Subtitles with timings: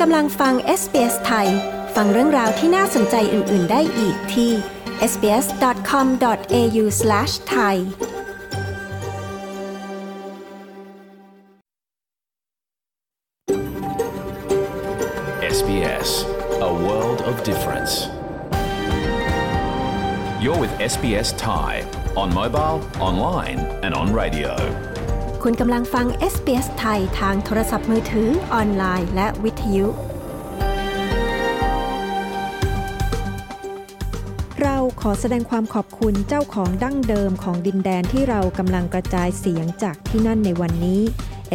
[0.00, 1.48] กำลังฟัง SBS ไทย
[1.96, 4.50] ฟังเรื่องราวที่น่าสนใจอื่น ๆ ได้อีกที่
[5.12, 7.74] sbs.com.au/thai
[15.56, 16.10] SBS
[16.70, 17.94] A world of difference
[20.42, 21.72] You're with SBS Thai
[22.22, 22.78] on mobile,
[23.08, 24.52] online and on radio
[25.46, 29.86] คุณกำลังฟัง SBS ไทยทางโทรศัพท์มือถือออนไลน์ และวิทยุ
[34.62, 41.00] เราขอแสดงความขอบคุณเจ้าของดั้งเดิมของดินแดนที่เรากำลังกระจายเสียงจากที่นั่นในวันนี้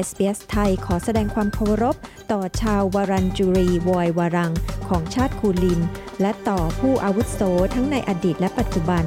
[0.08, 1.96] SBS ไทยขอแสดงความเคารพ
[2.32, 4.52] ต่อชาววารันจุรีวอยวารัง
[4.88, 5.82] ของชาติคูลิน
[6.22, 7.42] และต่อผู้อาวุโส
[7.74, 9.06] ทั้งในอดีตและปัจจุบัน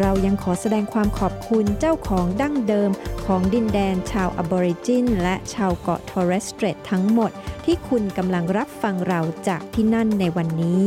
[0.00, 2.90] เรายังขอแสดงความขอบคุณเจ้าของดั้งเดิม
[3.26, 7.30] ของดินแดนชาวอบอริจิน และชาวเกาะทอร์เรสเตรตทั้งหมด
[7.64, 10.82] ที่คุณกำลังรับฟังเราจากที่นั่นในวันนี้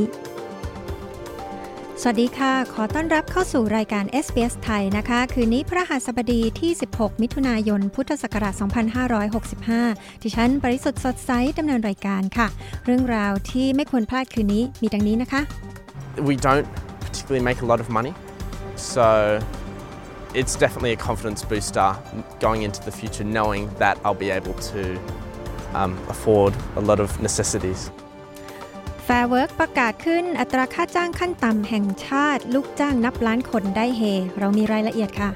[2.02, 8.54] สวัสดีค่ะ ขอต้อนรับเข้าสู่รายการ SBS ไทยนะคะ คืนนี้พระหัสบดีที่ 16 มิถุนายน พุทธศักราช
[9.18, 12.48] 2565 ที่ฉันบริสุทธิ์สดใสดำเนินรายการค่ะ
[12.86, 15.42] เรื่องราวที่ไม่ควรพลาดคืนนี้มีดังนี้นะคะ
[16.30, 16.68] we don't
[17.06, 18.14] particularly make a lot of money,
[18.82, 19.40] so
[20.34, 21.96] it's definitely a confidence booster
[22.40, 25.00] going into the future, knowing that I'll be able to
[25.74, 27.92] um, afford a lot of necessities.
[29.08, 34.02] Fair Work ประกาศขึ้นอัตราค่าจ้างขั้นต่ำแห่งชาติ ลูกจ้างนับล้านคนได้เฮ
[34.40, 35.30] เรามีรายละเอียดค่ะ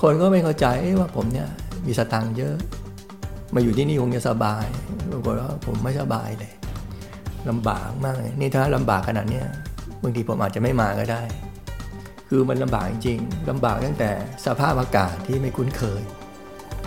[0.00, 0.66] คนก็ไม่เข้าใจ
[0.98, 1.48] ว่าผมเนี่ย
[1.86, 2.54] มีสตังค์เยอะ
[3.54, 4.64] มาอยู่ที่นี่คงจะสบาย
[5.10, 6.52] ปรากฏว่าผมไม่สบายเลย
[7.48, 9.46] ลำบากมากเลยนี่ถ้าลำบากขนาดเนี้ย
[10.02, 11.22] บางทีผมอาจจะไม่มาก็ได้
[12.36, 14.10] คือมันลำบากจริงๆลำบากตั้งแต่
[14.46, 16.02] สภาพอากาศที่ไม่คุ้นเคย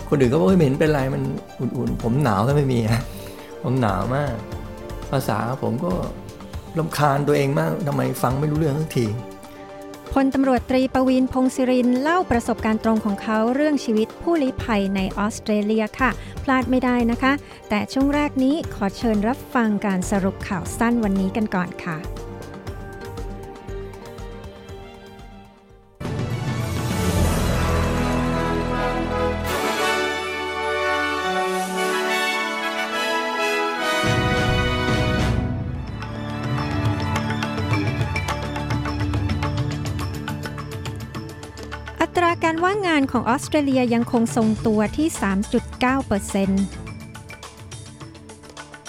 [0.08, 1.22] คนอื่นก็บอกไม่เห็นเป็นไรมัน
[1.60, 3.02] อุ่นๆ ผมหนาวถ้าไม่มีฮะ
[3.62, 4.34] ผมหนาวมาก
[5.10, 5.92] ภาษาผมก็
[6.78, 9.06] ลำคาญตัวเองมากทำไมฟังไม่รู้เรื่องสักที
[10.12, 16.10] พลตำรวจตรีประวินพงศิรินเล่าประสบการณ์ตรงของเขาเรื่องชีวิตผู้ลี้ภัยในออสเตรเลียค่ะ
[16.44, 17.32] พลาดไม่ได้นะคะ
[17.68, 21.98] แต่ช่วงแรกนี้ขอเชิญรับฟังการสรุปข่าวสั้นวันนี้กันก่อนค่ะ
[43.10, 45.20] ของออสเตรเลียยังคงทรงตัวที่ 3.9%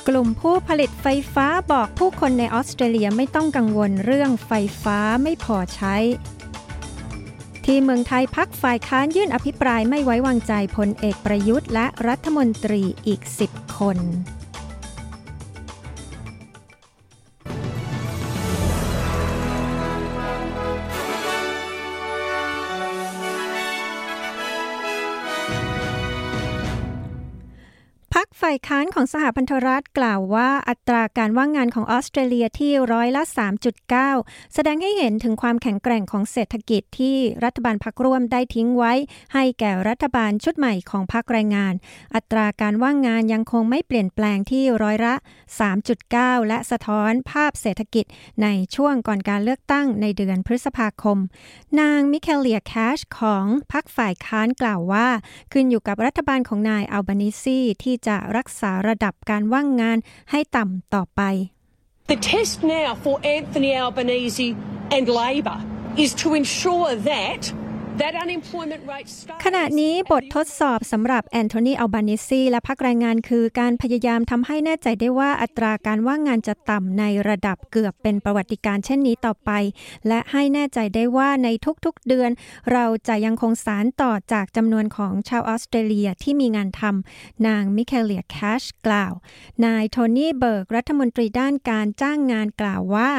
[0.08, 4.52] กลุ่มผู้ผลิตไฟฟ้าบอกผู้คนในออสเตรเลียไม่ต้องกังวลเรื่องไฟ
[4.84, 5.96] ฟ้าไม่พอใช้
[7.66, 13.98] ที่เมืองไทยพักฝ่ายค้านยื่นอภิปรายไม่ไว้วางใจพลเอกประยุทธ์และรัฐมนตรีอีก 10 คน
[28.52, 33.24] ฝ่ายค้านของสหพันธรัฐกล่าวว่าอัตราการว่างงานของออสเตรเลียที่ร้อยละ
[33.88, 38.94] 3.9 แสดงให้เห็นถึงความแข็งแกร่งของเศรษฐกิจที่รัฐบาลพักร่วมได้ทิ้งไว้
[39.34, 41.74] ให้แก่รัฐบาลชุดใหม่ของพักแรงงาน
[42.16, 45.16] อัตราการว่างงานยังคงไม่เปลี่ยนแปลงที่ร้อยละ
[45.82, 48.06] 3.9 และสะท้อนภาพเศรษฐกิจ
[48.44, 51.18] ในช่วงก่อนการเลือกตั้งในเดือนพฤษภาคม
[51.80, 55.08] นางมิเคเลียแคชของพักฝ่ายค้านกล่าวว่า
[55.52, 59.98] ขึ้นอยู่กับรัฐบาลของนายอัลบานิซีที่จะรัักษาระดับการว่างงาน
[60.32, 61.22] ให้ต่ำต่อไป
[62.12, 64.50] The test now for Anthony Albanese
[64.96, 65.60] and Labor
[66.04, 67.42] is to ensure that
[69.46, 79.52] ขณะนี้บททดสอบสำหรับแอนโทนีอัลบานิซีและพักแรงงานคือการพยายามทำให้แน่ใจได้ว่าอัตราการว่างงานจะต่ำในระดับเกือบเป็นประวัติการ์เช่นนี้ต่อไป
[80.08, 81.48] และให้แน่ใจได้ว่าใน
[81.86, 82.32] ทุกๆเดือน
[82.72, 89.14] เราจะยังคงสารต่อจากจำนวนของชาวออสเตรเลียที่มีงานทำนางมิเคเลียแคชกล่าว
[89.66, 93.12] นายโทนี่เบิร์กรัฐมนตรีด้านการจ้างงานกล่าวว่า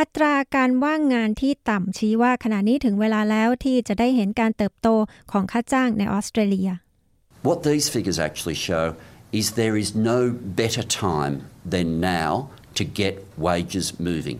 [0.00, 4.88] อัตราการว่างงานที่ต่ำชี้ว่าขณะนี้ถึงเวลาแล้วที่จะได้เห็นเห็นการเติบโต
[5.32, 6.70] ของค่าจ้างในออสเตรเลีย
[7.48, 8.86] What these figures actually show
[9.40, 10.20] is there is no
[10.60, 11.34] better time
[11.74, 11.88] than
[12.18, 12.30] now
[12.78, 13.14] to get
[13.46, 14.38] wages moving.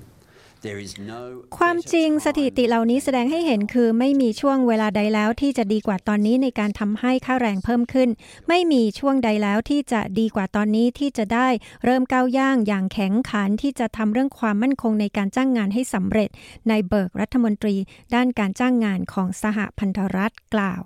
[1.59, 8.09] ความจริงสถิติเหล่านี้แสดงให้เห็นคือไม่มีช่วงเวลาใดแล้วที่จะดีกว่าตอนนี้ในการทำให้ค่าแรงเพิ่มขึ้น
[8.49, 11.49] ไม่มีช่วงใดแล้วที่จะดีกว่าตอนนี้ที่จะได้
[11.85, 16.29] เริ่มก้าวย่างอย่างแข็งขันที่จะทำเรื่องความมั่นคงในการจ้างงานให้สำเร็จ
[16.69, 17.77] ในเบิร์กรัฐมนตรี
[18.15, 20.83] ด้านการจ้างงานของสหพันธรัฐกล่าว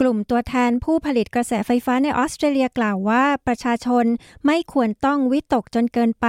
[0.00, 4.04] กลุ่มตัวแทนผู้ผลิตกระแสไฟฟ้าในออสเตรเลียกล่าวว่า ประชาชน
[4.46, 6.26] ไม่ควรต้องวิตกจนเกินไป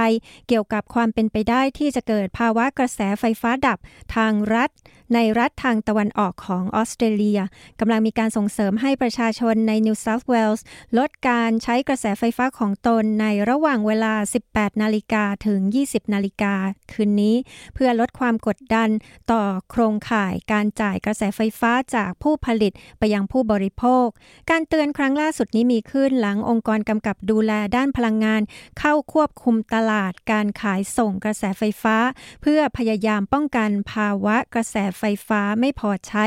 [0.48, 3.78] เกี่ยวกับความเป็นไปได้ที่จะเกิดภาวะกระแสไฟฟ้าดับ
[4.14, 4.70] ทางรัฐ
[5.14, 7.40] ในรัฐทางตะวันออกของออสเตรเลีย
[7.80, 10.64] กำลังมีการส่งเสริมให้ประชาชนในนิวเซาท์เวลส์
[10.98, 14.14] ลดการใช้กระแสไฟฟ้าของตนในระหว่างเวลา
[14.48, 16.54] 18 นาฬิกาถึง 20 นาฬิกา
[16.92, 17.36] คืนนี้
[17.74, 18.88] เพื่อลดความกดดัน
[19.32, 24.06] ต่อโครงข่ายการจ่ายกระแสไฟฟ้าจากผู้ผลิตไปยังผู้บริโภค
[24.50, 28.42] การเตือนครั้งล่าสุดนี้มีขึ้นหลังองค์กรกำกับดูแลด้านพลังงาน
[28.78, 31.96] เข้าควบคุมตลาดการขายส่งกระแสไฟฟ้า
[32.42, 36.26] เพื่อพยายามป้องกันภาวะกระแสไฟไฟ้าไม่พอใช้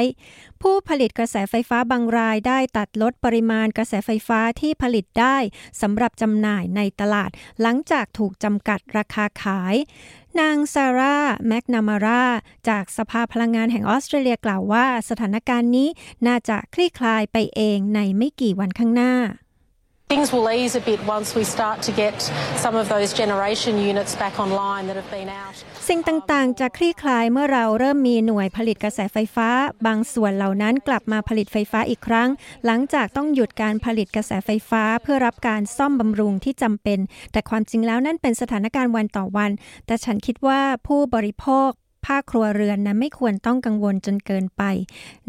[0.62, 5.38] ผู้ผลิตกระแสไฟฟ้าบางรายได้ตัดลดปริมาณกระแสไฟฟ้าที่ผลิตได้
[5.82, 7.30] สำหรับจำหน่ายในตลาด
[7.62, 9.76] หลังจากถูกจำกัดราคาขาย
[10.40, 12.26] นางซาร่าแมกนามารา
[12.70, 15.90] จากสภาพลังงานแห่งออสเตรเลียกล่าวว่า สถานการณ์นี้
[16.28, 19.14] น่าจะคลี่คลายไปเองในไม่กี่วันข้างหน้า
[20.12, 22.16] Things will ease a bit once we start to get
[22.64, 25.58] some of those generation units back online that have been out.
[25.94, 29.50] สิ่งต่างๆ จะคลี่คลายเมื่อเราเริ่มมีหน่วยผลิตกระแสไฟฟ้า
[29.86, 32.30] บางส่วนเหล่านั้นกลับมาผลิตไฟฟ้าอีกครั้ง
[32.66, 37.00] หลังจากต้องหยุดการผลิตกระแสไฟฟ้าเพื่อรับการซ่อมบำรุงที่จำเป็น
[37.32, 39.52] แต่ความจริงแล้วนั่นเป็นสถานการณ์วันต่อวัน
[39.86, 41.70] แต่ฉันคิดว่าผู้บริโภค
[42.06, 44.64] ภาคครัวเรือนนั้นไม่ควรต้องกังวลจนเกินไป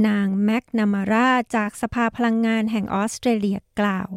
[0.06, 4.10] นางแมกนามาราจากสภาพลังงานแห่งออสเตรเลียกล่าว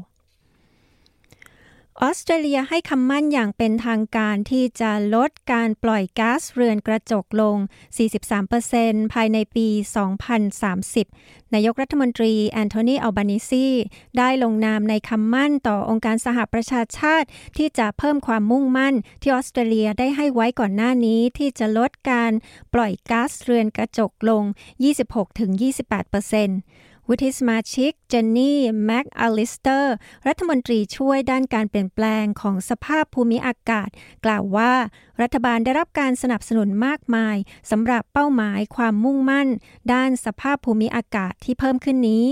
[2.04, 7.58] ออสเตรเลียให้คำมั่นอย่างเป็นทางการที่จะลดการปล่อยก๊าซเรือนกระจกลง
[8.40, 9.68] 43%ภายในปี
[10.62, 13.68] 2030 นายกรัฐมนตรีแอนโทนี อัลบานิซี
[14.18, 17.28] ได้ลงนามในคำมั่นต่อองค์การสหประชาชาติ
[17.58, 22.32] ที่จะเพิ่มความมุ่งมั่น ที่ออสเตรเลียได้ให้ไว้ก่อนหน้านี้ที่จะลดการ
[22.74, 24.44] ปล่อยก๊าซเรือนกระจกลง
[24.86, 24.88] 26-28%
[27.10, 29.94] วุฒิสมาชิกเจนนี่แม็กอลิสเตอร์
[30.28, 33.90] รัฐมนตรีช่วยด้านการเปลี่ยนแปลงของสภาพภูมิอากาศ
[34.26, 34.74] กล่าวว่า
[35.22, 37.36] รัฐบาลได้รับการสนับสนุนมากมาย
[37.72, 39.48] สำหรับเป้าหมายความมุ่งมั่น
[39.94, 42.26] ด้านสภาพภูมิอากาศที่เพิ่มขึ้นนี้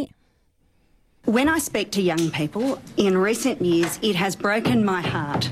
[1.35, 2.67] When I speak to young people
[3.05, 5.43] in recent years, it has broken my heart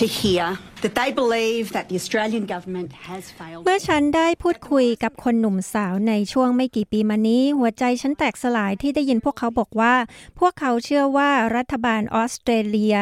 [0.00, 3.62] to hear that they believe that the Australian government has failed.
[3.64, 9.94] เมื่อฉันได้พูดคุยกับคนหนุ่มสาวในช่วงไม่กี่ปีมานี้ หัวใจฉันแตกสลายที่ได้ยินพวกเขาบอกว่า
[10.38, 12.96] พวกเขาเชื่อว่ารัฐบาลออสเตรเลีย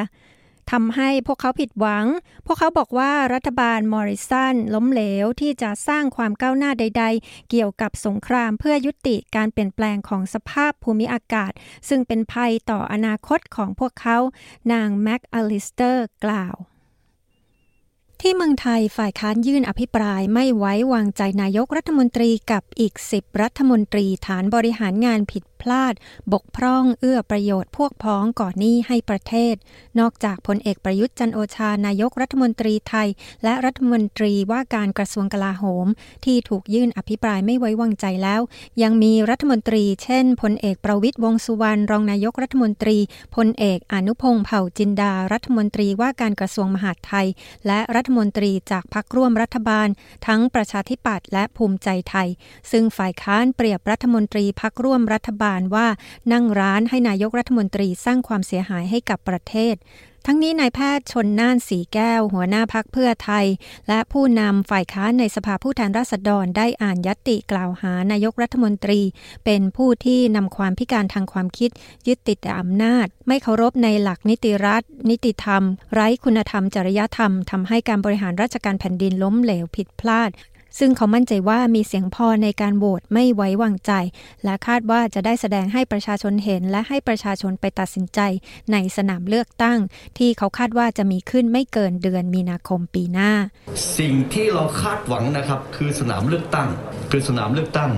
[0.71, 2.07] ทำให้พวกเขาผิดหวัง
[2.47, 11.53] พวกเขาบอกว่ารัฐบาลมอริสันล้มเหลวที่จะสร้างความก้าวหน้าใด ๆ เกี่ยวกับสงครามเพื่อยุติการเปลี่ยนแปลงของสภาพภูมิอากาศ
[11.89, 14.19] ซึ่งเป็นภัยต่ออนาคตของพวกเขา
[14.73, 16.57] นางแม็กอลิสเตอร์กล่าว
[18.25, 25.95] ที่เมืองไทยฝ่ายค้านยื่นอภิปรายไม่ไว้วางใจนายกรัฐมนตรีกับอีกสิบรัฐมนตรีฐานบริหารงานผิด พลาด
[26.33, 29.55] บกพร่องเอื้อประโยชน์พวกพ้องก่อหนี้ให้ประเทศ
[30.01, 33.09] นอกจากพลเอกประยุทธ์จันทร์โอชานายกรัฐมนตรีไทย
[33.45, 35.87] และรัฐมนตรีว่าการกระทรวงกลาโหม
[36.25, 38.41] ที่ถูกยื่นอภิปรายไม่ไว้วางใจแล้ว
[38.83, 42.99] ยังมีรัฐมนตรีเช่นพลเอกประวิทย์วงสุวรรณรองนายกรัฐมนตรี
[43.37, 47.27] พลเอกอนุพงษ์เผ่าจินดา รัฐมนตรีว่าการกระทรวงมหาดไทย
[47.67, 49.89] และรัฐมนตรีจากพรรคร่วมรัฐบาล
[50.27, 52.29] ทั้งประชาธิปัตย์และภูมิใจไทย
[52.71, 55.87] ซึ่งฝ่ายค้านเปรียบรัฐมนตรีพรรคร่วมรัฐบาลว่า
[56.33, 59.77] นั่งร้านให้นายกรัฐมนตรีสร้างความเสียหายให้กับประเทศ
[60.27, 63.47] ทั้งนี้นายแพทย์ชนน่านสีแก้ว หัวหน้าพักเพื่อไทย
[63.89, 69.01] และผู้นำฝ่ายค้านในสภาผู้แทนราษฎรได้อ่านยัตติกล่าวหานายกรัฐมนตรี
[69.45, 71.71] เป็นผู้ที่นำความพิการทางความคิด
[72.07, 75.63] ยึดติดอำนาจ ไม่เคารพในหลักนิติรัฐ นิติธรรม
[75.95, 80.31] ไร้คุณธรรมจริยธรรมทำให้การบริหารราชการแผ่นดินล้มเหลวผิดพลาด
[80.79, 83.93] ซึ่งเขามั่นใจว่ามีเสียงพอในการโหวตไม่ไว้วางใจ
[84.45, 88.21] และคาดว่าจะได้แสดงให้ประชาชนเห็น และให้ประชาชนไปตัดสินใจ
[88.73, 89.79] ในสนามเลือกตั้ง
[90.19, 93.33] ที่เขาคาดว่าจะมีขึ้นไม่เกินเดือนมีนาคมปีหน้า
[93.99, 96.69] สิ่งที่เราคาดหวังนะครับคือสนามเลือกตั้ง
[97.11, 97.91] คือสนามเลือกตั้ง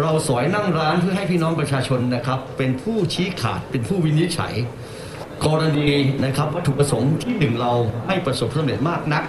[0.00, 4.54] เราสอยนั่งร้านเพื่อให้พี่น้องประชาชนนะครับ เป็นผู้ชี้ขาดเป็นผู้วินิจฉัย
[5.46, 5.88] กรณี
[6.24, 7.72] นะครับวัตถุประสงค์ที่หนึ่งเรา
[8.06, 9.24] ให้ประสบความสำเร็จมากนัก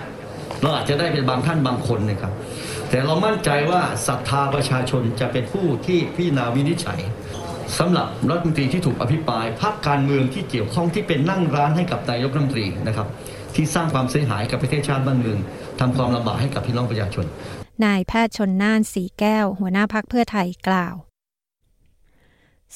[0.63, 2.33] เราอาจจะได้เป็นบางท่านบางคนนะครับ
[2.89, 6.99] แต่เรามั่นใจว่าศรัทธาประชาชนจะเป็นผู้ที่พิจารณาวินิจฉัย
[7.79, 13.07] สำหรับรัฐมนตรีที่ถูกอภิปรายพรรคการเมืองที่เกี่ยวข้องที่เป็นนั่งร้านให้กับนายกรัฐมนตรีนะครับ
[13.55, 15.39] ที่สร้างความเสียหายกับประเทศชาติบ้านเมือง
[15.79, 17.25] ทำความลำบากให้กับพี่น้องประชาชน
[17.85, 20.95] นายแพทย์ชนน่านสีแก้ว หัวหน้าพักเพื่อไทยกล่าว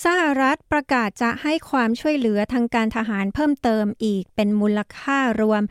[0.06, 5.62] สหรัฐประกาศจะให้ความช่วยเหลือทางการทหารเพิ่มเติมอีกเป็นมูลค่ารวม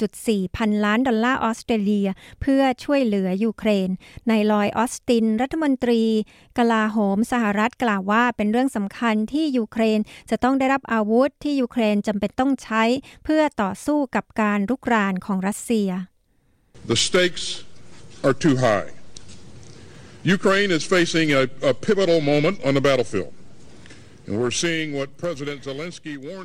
[0.00, 2.08] 1.4 พันล้านดอลลาร์ออสเตรเลีย
[2.40, 3.88] เพื่อช่วยเหลือยูเครน
[4.28, 6.02] นายลอยด์ ออสติน รัฐมนตรี
[6.58, 12.82] กลาโหมสหรัฐกล่าวว่าเป็นเรื่องสำคัญที่ยูเครนจะต้องได้รับอาวุธที่ยูเครนจำเป็นต้องใช้
[13.24, 15.90] เพื่อต่อสู้กับการรุกรานของรัสเซีย
[16.92, 17.46] The stakes
[18.26, 18.88] are too high.
[20.36, 23.32] Ukraine is facing a, a pivotal moment on the battlefield.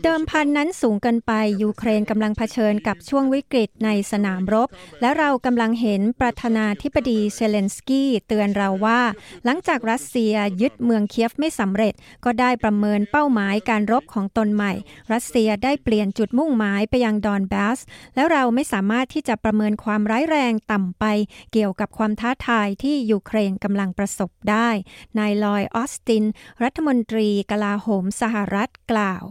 [0.03, 4.67] เดิมพันนั้นสูงเกินไปยูเครนกำลังเผชิญกับช่วงวิกฤตในสนามรบ
[5.01, 9.01] และเรากำลังเห็นประธานาธิบดีเซเลนสกี้เตือนเราว่า
[9.45, 11.93] หลังจากรัสเซียยึดเมืองเคียฟไม่สำเร็จ
[12.25, 14.73] ก็ได้ประเมินเป้าหมายการรบของตนใหม่
[15.13, 17.79] รัสเซียได้เปลี่ยนจุดมุ่งหมายไปยังดอนบาส
[18.15, 21.05] แล้วเราไม่สามารถที่จะประเมินความร้ายแรงต่ำไป
[21.53, 24.69] เกี่ยวกับความท้าทายที่ยูเครนกำลังประสบได้
[25.17, 26.23] นายลอยด์ ออสติน
[26.63, 29.25] รัฐมนตรีกลาโหมสหรัฐกล่าว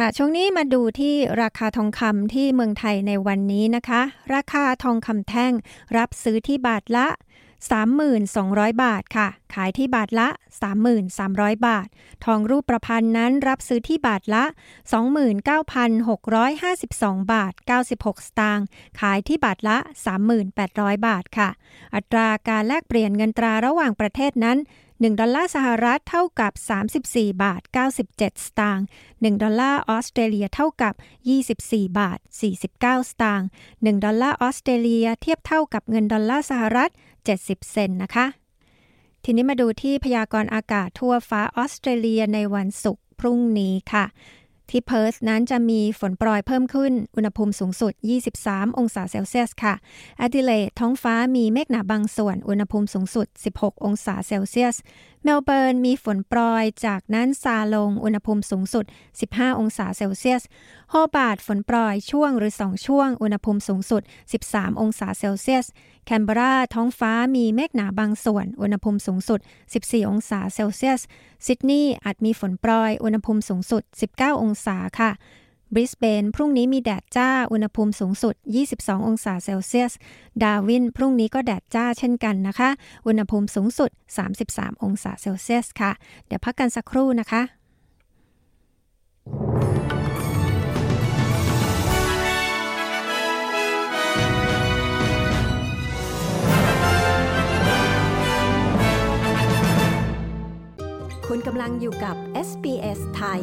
[0.00, 4.02] ค่ะ ช่วงนี้มาดูที่ราคาทองคำที่เมืองไทยในวันนี้นะคะ
[4.34, 5.52] ราคาทองคำแท่ง
[5.96, 7.08] รับซื้อที่บาทละ
[7.70, 10.28] 3,200 บาทค่ะ ขายที่บาทละ
[10.92, 11.88] 3,300 บาท
[12.24, 14.44] ทองรูปประพันธ์นั้นรับซื้อที่บาทละ
[16.06, 17.52] 29,652 บาท
[17.90, 18.66] 96 สตางค์
[19.00, 19.76] ขายที่บาทละ
[20.42, 21.48] 3,800 บาทค่ะ
[21.94, 24.58] อัตราการแลกเปลี่ยนเงินตราระหว่างประเทศนั้น
[25.02, 26.52] 1ดอลลาร์สหรัฐเท่ากับ
[26.98, 27.62] 34 บาท
[28.02, 30.94] 97 สตางค์1ดอลลาร์ออสเตรเลียเท่ากับ
[31.46, 32.18] 24 บาท
[32.60, 36.90] 49 สตางค์1ดอลลาร์ออสเตรเลียเทียบเท่ากับเงินดอลลาร์สหรัฐ
[37.26, 38.26] 70 เซนต์นะคะ
[39.24, 44.04] ทีนี้มาดูที่พยากรณ์อากาศทั่วฟ้าออสเตรเลียในวันศุกร์พรุ่งนี้ค่ะ
[44.70, 47.92] ที่เพิร์ทนั้นจะมีฝนโปรยเพิ่มขึ้น อุณหภูมิสูงสุด
[48.34, 49.74] 23 องศาเซลเซียสค่ะ
[50.18, 54.76] แอดิเลดท้องฟ้ามีเมฆหนาบางส่วน อุณหภูมิสูงสุด 16 องศาเซลเซียส
[55.28, 58.84] เมลเบิร์นมีฝนโปรย จากนั้นซาลงอุณหภูมิสูงสุด
[59.22, 60.42] 15 องศาเซลเซียส
[60.90, 64.02] โฮบาร์ตฝนโปรยช่วงหรือ 2 ช่วง อุณหภูมิสูงสุด
[64.42, 65.66] 13 องศาเซลเซียส
[66.04, 69.40] แคนเบราท้องฟ้ามีเมฆหนาบางส่วน อุณหภูมิสูงสุด
[69.74, 71.00] 14 องศาเซลเซียส
[71.46, 75.10] ซิดนีย์อาจมีฝนโปรย อุณหภูมิสูงสุด 19 องศาค่ะ
[75.74, 78.34] บริสเบนพรุ่งนี้มีแดดจ้า อุณหภูมิสูงสุด
[78.70, 79.92] 22 องศาเซลเซียส
[80.42, 82.70] ดาวิน พรุ่งนี้ก็แดดจ้าเช่นกันนะคะ
[83.06, 83.90] อุณหภูมิสูงสุด
[84.36, 85.92] 33 องศาเซลเซียสค่ะ
[86.26, 87.42] เดี๋ยวพักกันสักครู่นะคะ
[101.26, 102.16] คุณกำลังอยู่กับ
[102.48, 103.42] SBS ไทย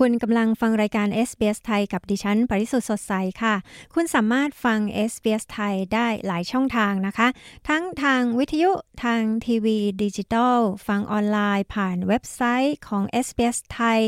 [0.00, 3.54] คุณกำลังฟังรายการ SBS ไทยกับดิฉัน ปริสุทธ์สดใสค่ะ
[3.94, 4.78] คุณสามารถฟัง
[5.10, 7.28] SBS ไทยได้หลายช่องทางนะคะ
[7.68, 8.70] ทั้งทางวิทยุ
[9.04, 14.00] ทางทีวีดิจิตอล ฟังออนไลน์ผ่านเว็บไซต์ของ SBS ไทย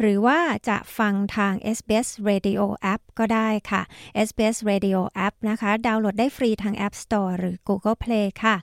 [0.00, 0.38] หรือว่า
[0.68, 2.62] จะฟังทาง SBS Radio
[2.92, 3.82] App ก็ได้ค่ะ
[4.28, 8.56] SBS Radio App นะคะ ดาวน์โหลดได้ฟรีทาง App Store หรือ Google Play ค่ะ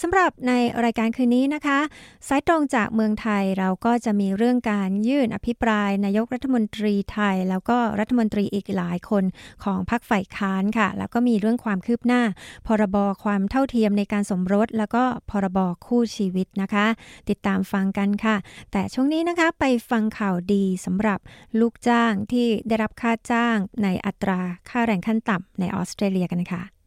[0.00, 0.52] สำหรับใน
[0.84, 1.78] รายการคืนนี้นะคะ
[2.28, 9.24] สายตรงจากเมืองไทยเราก็จะมีเรื่องการยื่นอภิปรายนายกรัฐมนตรีไทย แล้วก็รัฐมนตรีอีกหลายคน
[9.64, 12.22] ของพรรคฝ่ายค้านค่ะ แล้วก็มีเรื่องความคืบหน้า
[12.66, 16.86] พรบความเท่าเทียมในการสมรส แล้วก็พรบคู่ชีวิตนะคะ
[17.28, 18.36] ติดตามฟังกันค่ะ
[18.72, 21.18] แต่ช่วงนี้นะคะไปฟังข่าวดีสำหรับ
[21.60, 26.77] ลูกจ้างที่ได้รับค่าจ้างในอัตราค่าแรงขั้นต่ำในออสเตรเลียกันค่ะ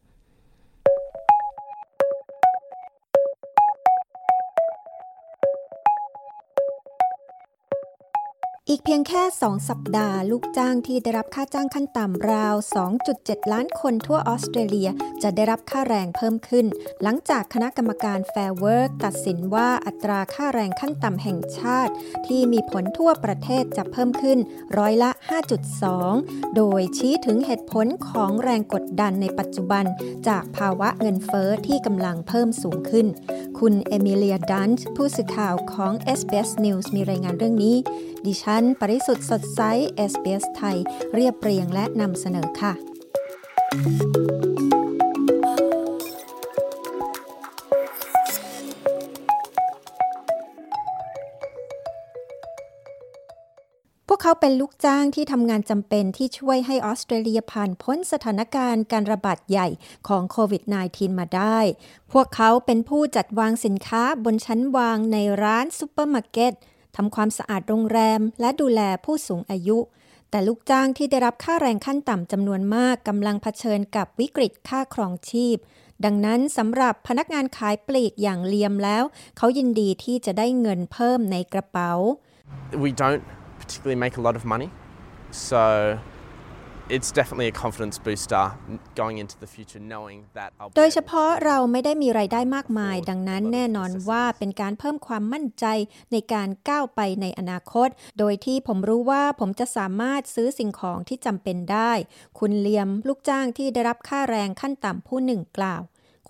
[8.74, 12.54] อีกเพียงแค่ 2 สัปดาห์ ลูกจ้างที่ได้รับค่าจ้างขั้นต่ำราว
[13.02, 14.88] 2.7 ล้านคนทั่วออสเตรเลีย
[15.22, 16.66] จะได้รับค่าแรงเพิ่มขึ้น
[17.02, 21.92] หลังจากคณะกรรมการ Fair Work ตัดสินว่าอัตราค่าแรงขั้นต่ำแห่งชาติ
[22.26, 24.38] ที่มีผลทั่วประเทศจะเพิ่มขึ้น
[24.78, 25.10] ร้อยละ
[25.82, 29.84] 5.2 โดยชี้ถึงเหตุผลของแรงกดดันในปัจจุบัน
[30.28, 33.06] จากภาวะเงินเฟอ้อที่กำลังเพิ่มสูงขึ้น
[33.58, 37.76] คุณเอมิเลียดันส์ผู้สื่อข่าวของ SBS News มีรายงานเรื่องนี้
[38.26, 39.60] ดิฉันปริสุทธ์สดใส
[40.10, 40.76] SBS ไทย
[41.14, 42.72] เรียบเรียงและนำเสนอค่ะ
[54.08, 59.68] พวกเขาเป็นลูกจ้างที่ทำงานจำเป็นที่ช่วยให้ออสเตรเลียผ่านพ้นสถานการณ์การระบาดใหญ่
[60.08, 61.58] ของโควิด -19 มาได้
[62.12, 66.52] พวกเขาเป็นผู้จัดวางสินค้าบนชั้นวางในร้านซูเปอร์มาร์เก็ต
[66.96, 69.78] ทำความสะอาดโรงแรม และดูแลผู้สูงอายุ
[70.30, 75.56] แต่ลูกจ้างที่ได้รับค่าแรงขั้นต่ำจำนวนมากกำลังเผชิญกับวิกฤตค่าครองชีพ
[76.04, 79.04] ดังนั้นสำหรับพนักงานขายปลีกอย่างเลียมแล้ว
[79.36, 81.92] เขายินดีที่จะได้เงินเพิ่มในกระเป๋า
[82.84, 83.22] We don't
[83.60, 84.68] particularly make a lot of money,
[85.50, 85.62] so
[86.96, 88.44] it's definitely a confidence booster
[89.00, 95.66] going into the future knowing that I'll โดยเฉพาะเราไม่ได้มีไรายได้มากมาย ดังนั้นแน่นอนว่าเป็นการเพิ่มความมั่นใจ
[96.12, 101.92] ในการก้าวไปในอนาคต โดยที่ผมรู้ว่าผมจะสามารถซื้อสิ่งของที่จำเป็นได้
[102.38, 105.82] คุณเลียมลูกจ้างที่ได้รับค่าแรงขั้นต่ำผู้หนึ่งกล่าว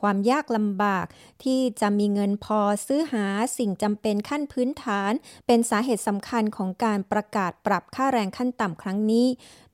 [0.02, 1.07] ความยากลำบาก
[1.45, 3.25] ที่จะมีเงินพอซื้อหา
[3.59, 5.12] สิ่งจำเป็นขั้นพื้นฐาน
[5.47, 9.26] เป็นสาเหตุสำคัญของการประกาศปรับค่าแรงขั้นต่ำครั้งนี้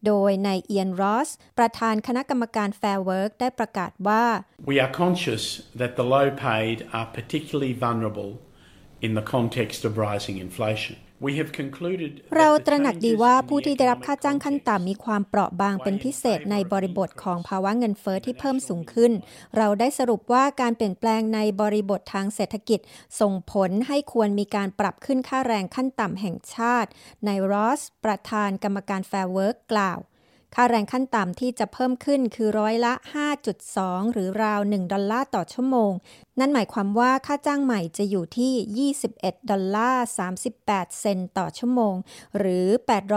[0.06, 4.24] โดยนายเอียนรอสประธานคณะกรรมการ Fair Work ได้ประกาศว่า
[4.70, 5.44] We are conscious
[5.80, 8.32] that the low paid are particularly vulnerable
[9.06, 10.96] in the context of rising inflation.
[12.36, 19.12] เราตระหนักดีว่าผู้ที่ได้รับค่าจ้างขั้นต่ำมีความเปราะบางเป็นพิเศษในบริบทของภาวะเงินเฟอ้อที่เพิ่มสูงขึ้น
[19.56, 22.80] เราได้สรุปว่าการเปลี่ยนแปลงในบริบททางเศรษฐกิจ
[23.20, 26.90] ส่งผลให้ควรมีการปรับขึ้นค่าแรงขั้นต่ำแห่งชาติ
[27.26, 29.98] นายรอส ประธานกรรมการ Fair Work กล่าว
[30.54, 32.92] ค่าแรงขั้นต่ำที่จะเพิ่มขึ้นคือร้อยละ
[33.54, 35.92] 5.2 หรือราว 1 ดอลลาร์ต่อชั่วโมง
[36.38, 40.04] นั่นหมายความว่าค่าจ้างใหม่จะอยู่ที่ 21 ดอลลาร์
[40.48, 41.94] 38 เซนต์ต่อชั่วโมง
[42.38, 42.66] หรือ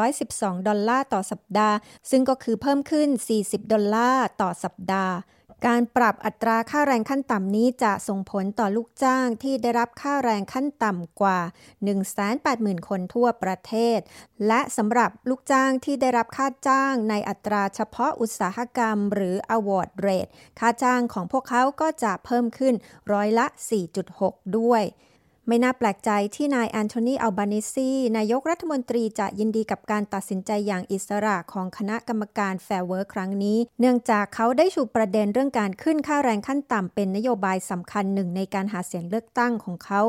[0.09, 1.75] 812 ดอลลาร์ต่อสัปดาห์
[2.09, 3.09] ซึ่งก็คือเพิ่มขึ้น
[3.41, 5.13] 40 ดอลลาร์ต่อสัปดาห์
[5.67, 11.39] การปรับอัตราค่าแรงขั้นต่ำนี้จะส่งผลต่อลูกจ้างที่ได้รับค่าแรงขั้นต่ำกว่า
[12.13, 13.99] 180,000 คนทั่วประเทศ
[14.47, 22.75] และสำหรับลูกจ้างที่ได้รับค่าจ้างในอัตราเฉพาะอุตสาหกรรม หรือ award rate ค่าจ้างของพวกเขาก็จะเพิ่มขึ้น
[23.11, 23.45] ร้อยละ
[24.01, 24.83] 4.6 ด้วย
[25.53, 40.01] ไม่น่าแปลกใจที่นายแอนโทนีอัลบานิซีนายกรัฐมนตรีจะยินดีกับการตัดสินใจอย่างอิสระของคณะกรรมการ Fair Work ครั้งนี้ เนื่องจากเขาได้ชูประเด็นเรื่องการขึ้นค่าแรงขั้นต่ำเป็นนโยบายสำคัญหนึ่งในการหาเสียงเลือกตั้งของเขา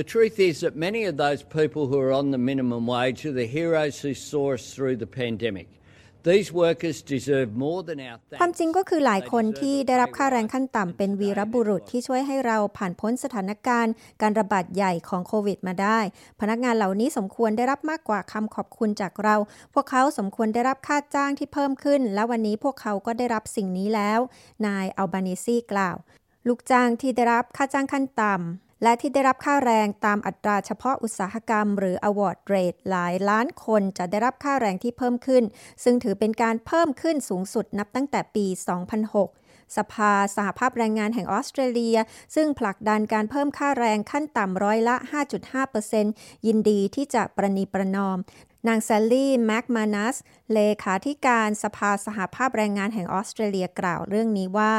[0.00, 3.36] The truth is that many of those people who are on the minimum wage are
[3.42, 5.68] the heroes who saw us through the pandemic.
[8.40, 15.98] ความจริงก็คือหลายคนที่ได้รับค่าแรงขั้นต่ำเป็นวีรบุรุษที่ช่วยให้เราผ่านพ้นสถานการณ์ การระบาดใหญ่ของโควิดมาได้
[16.40, 19.36] พนักงานเหล่านี้สมควรได้รับมากกว่าคำขอบคุณจากเรา
[19.74, 24.20] พวกเขาสมควรได้รับค่าจ้างที่เพิ่มขึ้น และวันนี้พวกเขาก็ได้รับสิ่งนี้แล้ว
[24.66, 25.96] นายอัลบานิซีกล่าว
[26.48, 35.44] ลูกจ้างที่ได้รับค่าจ้างขั้นต่ำ และที่ได้รับค่าแรงตามอัตราเฉพาะอุตสาหกรรม หรือ award rate หลายล้านคนจะได้รับค่าแรงที่เพิ่มขึ้น
[35.84, 38.46] ซึ่งถือเป็นการเพิ่มขึ้นสูงสุดนับตั้งแต่ปี
[39.10, 41.98] 2006สภาสหภาพแรงงานแห่งออสเตรเลีย
[42.34, 44.96] ซึ่งผลักดันการเพิ่มค่าแรงขั้นต่ำร้อยละ
[45.70, 48.18] 5.5%ยินดีที่จะประนีประนอม
[48.68, 50.16] นางแซลลี่แม็กมานัส
[50.52, 54.74] เลขาธิการสภาสหภาพแรงงานแห่งออสเตรเลียกล่าวเรื่องนี้ว่า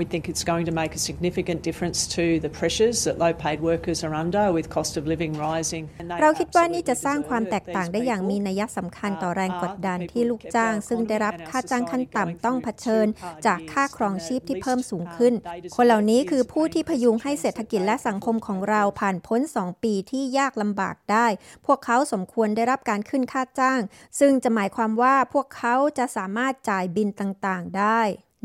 [0.00, 3.58] We think it's going to make a significant difference to the pressures that low paid
[3.70, 5.84] workers are under with cost of living rising.
[6.20, 13.06] เราคิดว่านี่จะสร้างความแตกต่างได้อย่างมีนัยสำคัญต่อแรงกดดันที่ลูกจ้าง ซึ่งได้รับค่าจ้างขั้นต่ำต้องเผชิญ
[13.46, 15.34] จากค่าครองชีพที่เพิ่มสูงขึ้น
[15.76, 21.26] คนเหล่านี้คือผู้ที่พยุงให้เศรษฐกิจและสังคมของเราผ่านพ้น 2 ปีที่ยากลำบากได้
[21.66, 23.80] พวกเขาสมควรได้รับการขึ้นค่าจ้าง
[24.20, 28.02] ซึ่งจะหมายความว่าพวกเขาจะสามารถจ่ายบินต่างๆ ได้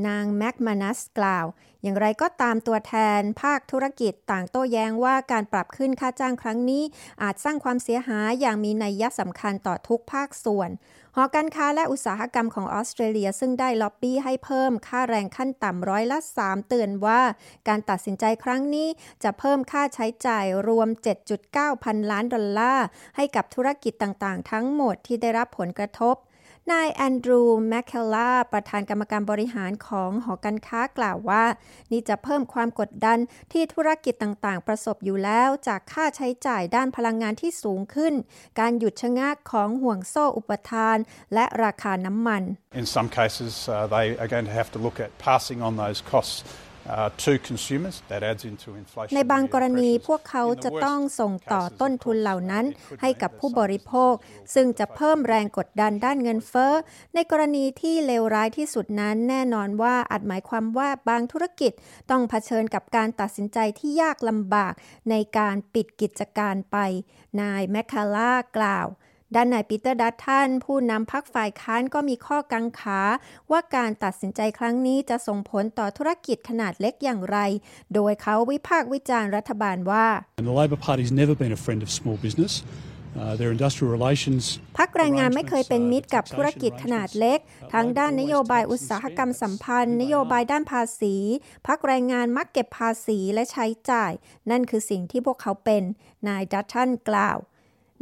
[0.07, 1.45] นางแม็กมานัสกล่าว
[1.83, 6.83] อย่างไรก็ตามตัวแทนภาคธุรกิจต่างโต้แย้งว่าการปรับขึ้นค่าจ้างครั้งนี้
[7.23, 10.69] อาจสร้างความเสียหายอย่างมีนัยยะสำคัญต่อทุกภาคส่วน
[11.15, 17.21] หอการค้าและอุตสาหกรรมของออสเตรเลียซึ่งได้ล็อบบี้ให้เพิ่มค่าแรงขั้นต่ำร้อยละ 3 เตือนว่า
[17.67, 18.87] การตัดสินใจครั้งนี้
[19.23, 20.89] จะเพิ่มค่าใช้จ่ายรวม
[21.35, 26.15] 7.9 พันล้านดอลลาร์ให้กับธุรกิจต่างๆ ทั้งหมดที่ได้รับผลกระทบ
[26.69, 31.43] นายแอนดรูแมคเคลล่าประธานกรรมการบริหารของหอการค้ากล่าวว่า
[31.91, 33.17] นี่จะเพิ่มความกดดัน
[33.53, 38.13] ที่ธุรกิจต่างๆ ประสบอยู่แล้วจากค่าใช้จ่ายด้านพลังงานที่สูงขึ้น
[38.59, 40.97] การหยุดชะงักของห่วงโซ่อุปทาน
[41.33, 42.43] และราคาน้ำมัน
[42.81, 45.99] In some cases uh, they are going to have to look at passing on those
[46.13, 46.39] costs
[49.15, 52.65] ในบางกรณีพวกเขาจะต้องส่งต่อต้นทุนเหล่านั้น
[53.01, 54.13] ให้กับผู้บริโภค
[54.53, 56.73] ซึ่งจะเพิ่มแรงกดดันด้านเงินเฟ้อ
[57.13, 61.71] ในกรณีที่เลวร้ายที่สุดนั้นแน่นอนว่าอาจหมายความว่าบางธุรกิจ
[62.11, 64.73] ต้องเผชิญกับการตัดสินใจที่ยากลำบาก
[65.09, 66.77] ในการปิดกิจการไป
[67.41, 68.87] นายแมคคาล่ากล่าว
[69.35, 73.01] ด้านนายปีเตอร์ดัตทันผู้นำพักฝ่ายค้านก็มีข้อกังขา
[73.51, 77.37] ว่าการตัดสินใจครั้งนี้จะส่งผลต่อธุรกิจขนาดเล็กอย่างไร
[77.93, 80.05] โดยเขาวิพากษ์วิจารณ์รัฐบาลว่า
[80.49, 82.53] The Labor Party's never been a friend of small business.
[83.13, 84.43] Uh, their industrial relations
[84.79, 87.39] พักแรงงานไม่เคยเป็นมิตรกับธุรกิจขนาดเล็ก
[87.73, 91.15] ทั้งด้านนโยบายอุตสาหกรรมสัมพันธ์ นโยบายด้านภาษี
[91.67, 94.11] พักแรงงานมักเก็บภาษีและใช้จ่าย
[94.51, 95.83] นั่นคือสิ่งที่พวกเขาเป็น
[96.27, 97.37] นายดัตทันกล่าว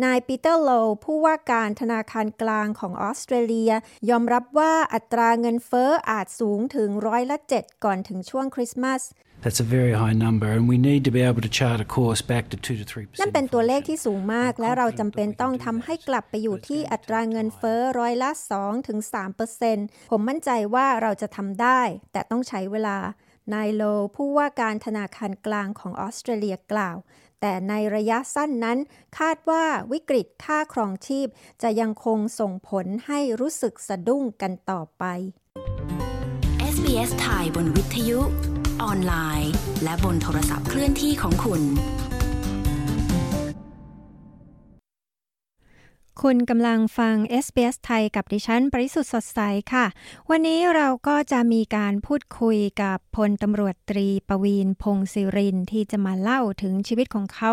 [0.04, 0.70] นายปีเตอร์โล
[1.04, 3.72] ผู้ว่าการธนาคารกลางของออสเตรเลีย
[4.10, 9.04] ยอมรับว่าอัตราเงินเฟ้ออาจสูงถึงร้อยละ7ก่อนถึงช่วงคริสต์มาส
[9.44, 12.22] That's a very high number, and we need to be able to chart a course
[12.32, 21.82] back to 2 to 3นั่นเป็นตัวเลขที่สูงมาก และเราจำเป็นต้องทำให้กลับไปอยู่ที่อัตราเงินเฟ้อร้อยละ2ถึง3เปอร์เซ็นต์ผมมั่นใจว่าเราจะทำได้
[22.12, 22.98] แต่ต้องใช้เวลา
[23.54, 23.84] นายโล
[24.16, 26.98] ผู้ว่าการธนาคารกลางของออสเตรเลียกล่าว
[27.42, 28.78] แต่ในระยะสั้นนั้น
[29.20, 31.28] คาดว่าวิกฤตค่าครองชีพ
[31.62, 35.04] จะยังคงส่งผลให้รู้สึกสะดุ้งกันต่อไป
[36.74, 38.20] SBS ไทยบนวิทยุ
[38.84, 39.52] ออนไลน์
[39.84, 41.62] และบนโทรศัพท์เคลื่อนที่ของคุณ
[46.26, 49.40] คุณกำลังฟัง SBS ไทยกับดิฉัน ปริสุทธ์สดใส
[49.74, 49.86] ค่ะ
[50.30, 57.52] วันนี้เราก็จะมีการพูดคุยกับพลตำรวจตรีปวีนพงศิรินที่จะมาเล่าถึงชีวิตของเขา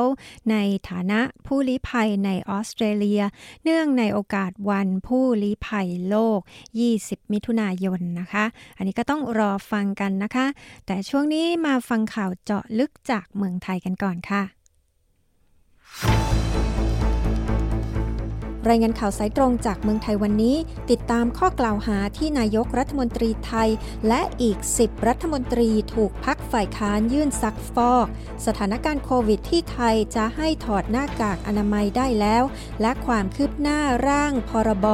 [0.50, 0.57] ใน
[0.88, 3.22] ฐานะผู้ลี้ภัยในออสเตรเลีย
[3.64, 6.40] เนื่องในโอกาสวันผู้ลี้ภัยโลก
[6.87, 8.44] 20 มิถุนายนนะคะ
[8.76, 10.46] อันนี้ก็ต้องรอฟังกันนะคะ
[10.87, 14.42] แต่ช่วงนี้มาฟังข่าวเจาะลึกจากเมืองไทยกันก่อนค่ะ
[18.68, 20.57] รายงานข่าวสายตรงจากเมืองไทยวันนี้
[20.90, 23.68] ติดตามข้อกล่าวหาที่นายกรัฐมนตรีไทย
[24.09, 28.07] และอีก 10 รัฐมนตรีถูกพักฝ่ายค้านยื่นซักฟอก
[28.46, 32.44] สถานการณ์โควิดที่ไทยจะให้ถอดหน้ากากอนามัยได้แล้ว
[32.81, 34.87] และความคืบหน้าร่างพรบ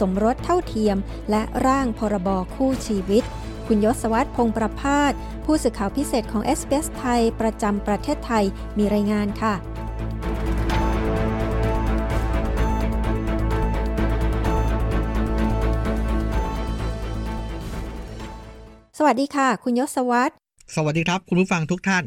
[0.00, 0.96] สมรสเท่าเทียม
[1.30, 3.24] และร่างพรบคู่ชีวิต
[3.66, 5.12] คุณยศวัตรพงประพาส
[5.44, 8.44] ผู้สื่อข่าวพิเศษของ s อ s ไทย ประจำประเทศไทย
[8.78, 9.54] มีรายงานค่ะ
[19.00, 20.32] สวัสดีค่ะ คุณยศวัตร
[20.74, 22.04] สวัสดีครับ คุณผู้ฟังทุกท่าน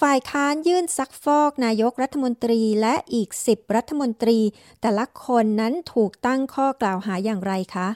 [0.00, 4.38] ฝ่ายค้านยื่นซักฟอกนายกรัฐมนตรีและอีก 10 รัฐมนตรี
[4.82, 7.88] แต่ละคนนั้นถูกตั้งข้อกล่าวหาอย่างไรคะ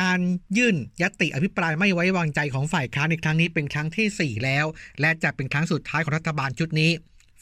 [0.00, 0.20] การ
[0.56, 4.66] ยื่นยติอภิปรายไม่ไว้วางใจของฝ่ายค้านในครั้งนี้เป็นครั้งที่ 4 แล้ว
[5.00, 6.90] และจะเป็นครั้งสุดท้ายของรัฐบาลชุดนี้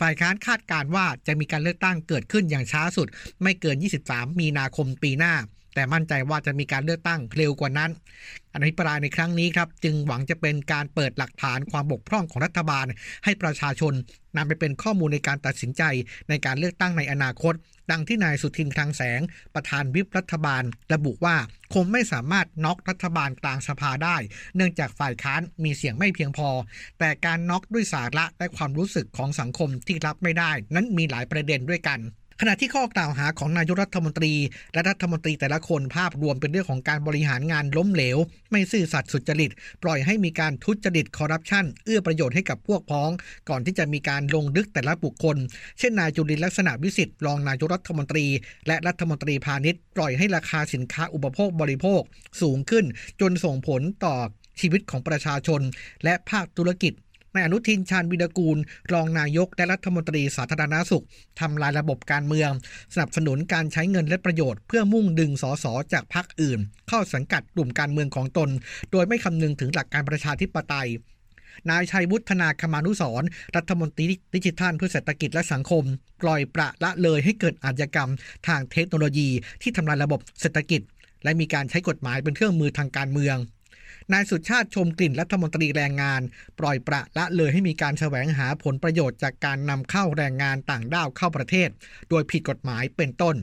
[0.01, 3.09] ฝ่ายค้านคาดการว่าจะมีการเลือกตั้งเกิดขึ้นอย่างช้าสุด
[3.43, 3.77] ไม่เกิน
[4.09, 5.35] 23 มีนาคมปีหน้า
[5.79, 7.91] แต่มั่นใจว่าจะมีการเลือกตั้งเร็วกว่านั้น
[8.55, 12.87] อภิปรายในครั้งนี้ครับจึงหวังจะเป็นการเปิดหลักฐานความบกพร่องของรัฐบาล
[13.25, 13.93] ให้ประชาชน
[14.37, 15.83] นำไปเป็นข้อมูลในการตัดสินใจ
[16.29, 17.55] ในการเลือกตั้งในอนาคต
[17.91, 19.21] ดังที่นายสุทินคลังแสง
[19.55, 20.63] ประธานวิปรัฐบาล
[20.93, 21.37] ระบุว่า
[21.75, 24.17] คงไม่สามารถน็อกรัฐบาลกลางสภาได้
[24.57, 26.49] เนื่องจากฝ่ายค้านมีเสียงไม่เพียงพอ
[26.99, 32.01] แต่การน็อกด้วยสาระและความรู้สึกของสังคมที่รับไม่ได้ นั้นมีหลายประเด็นด้วยกัน
[32.41, 34.33] ขณะที่ข้อกล่าวหาของนายกรัฐมนตรี
[34.75, 38.19] และรัฐมนตรีแต่ละคนภาพรวมเป็นเรื่องของการบริหารงานล้มเหลว
[38.51, 39.51] ไม่ซื่อสัตย์สุจริต
[39.83, 43.11] ปล่อยให้มีการทุจริตคอร์รัปชันเอื้อประโยชน์ให้กับพวกพ้อง
[43.49, 45.37] ก่อนที่จะมีการลงลึกแต่ละบุคคล
[45.79, 48.27] เช่นนายจุลินลักษณะวิสิทธิ์รองนายกรัฐมนตรี
[48.67, 52.01] และรัฐมนตรีพาณิชย์ปล่อยให้ราคาสินค้าอุปโภคบริโภค
[52.41, 52.85] สูงขึ้น
[53.21, 54.17] จนส่งผลต่อ
[54.61, 55.61] ชีวิตของประชาชน
[56.05, 56.93] และภาคธุรกิจ
[57.39, 58.59] นายอนุทินชาญวิรกูล
[58.93, 61.05] รองนายกและรัฐมนตรีสาธารณาสุข
[61.41, 62.51] ทำลายระบบการเมือง
[62.95, 68.49] สนับสนุนการใช้เงินและประโยชน์เพื่อมุ่งดึงสสจากพรรคอื่น เข้าสังกัดกลุ่มการเมืองของตน
[68.93, 70.89] โดยไม่คำนึงถึงหลักการประชาธิปไตย
[71.71, 73.23] นายชัยวุฒนาคมานุสร
[73.57, 75.83] รัฐมนตรีดิจิทัลเพื่อเศรษฐกิจและสังคม
[76.23, 78.11] ปล่อยประละเลยให้เกิดอาชญากรรม
[78.47, 79.29] ทางเทคโนโลยี
[79.63, 80.81] ที่ทำลายระบบเศรษฐกิจ
[81.25, 83.37] และมีการใช้กฎหมายเป็นเครื่องมือทางการเมือง
[84.13, 86.23] นายสุชาติชมกลิ่นรัฐมนตรีแรงงาน
[86.59, 91.69] ปล่อยประละเลยให้มีการแสวงหาผลประโยชน์จากการนำเข้าแรงงานต่างด้าวเข้าประเทศ
[92.09, 93.37] โดยผิดกฎหมายเป็นต้น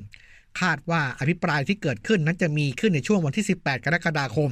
[0.62, 4.50] คาดว่าอภิปรายที่เกิดขึ้นนั้นจะมีขึ้นในช่วงวันที่ 18 กรกฎาคม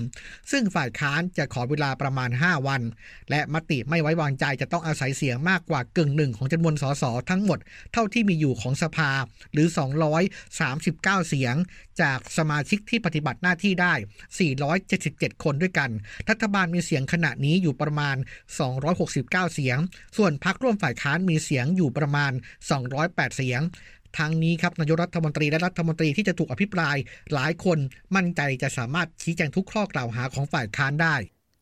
[0.51, 2.81] ซึ่งฝ่ายค้านจะขอเวลาประมาณ 5 วัน
[3.29, 7.59] และมติไม่ไว้วางใจจะต้องอาศัยเสียงมากกว่ากึ่งหนึ่งของจำนวนสสทั้งหมด
[7.93, 9.11] เท่าที่มีอยู่ของสภา
[9.53, 9.67] หรือ
[10.47, 11.55] 239 เสียง
[12.01, 13.93] จากสมาชิกที่ปฏิบัติหน้าที่ได้
[14.73, 15.89] 477 คนด้วยกัน
[16.29, 18.15] รัฐบาลมีเสียงขณะนี้อยู่ประมาณ
[18.85, 19.77] 269 เสียง
[20.17, 22.31] ส่วนพรรคร่วมฝ่ายค้านมีเสียงอยู่ประมาณ
[22.83, 23.61] 208 เสียง
[24.17, 26.95] ทั้งนี้ครับนายกรัฐมนตรีและรัฐมนตรีที่จะถูกอภิปราย
[27.33, 27.77] หลายคน
[28.15, 31.15] มั่นใจจะสามารถชี้แจงทุกข้อกล่าวหาของฝ่ายค้านได้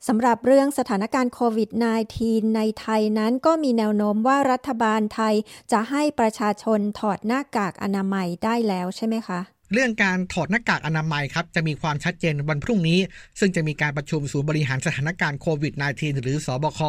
[0.08, 1.70] สำหรับเรื่องสถานการณ์โควิด
[2.14, 5.36] -19 ในไทยนั้นก็มีแนวโน้มว่ารัฐบาลไทย
[5.72, 9.40] จะให้ประชาชนถอดหน้ากากอนามัยได้แล้วใช่ไหมคะ
[9.74, 13.00] เรื่องการถอดหน้ากากอนามัยครับจะมีความชัดเจนวันพรุ่งนี้
[13.40, 16.80] ซึ่งจะมีการประชุมศูนย์บริหารสถานการณ์โควิด -19 หรือสอบค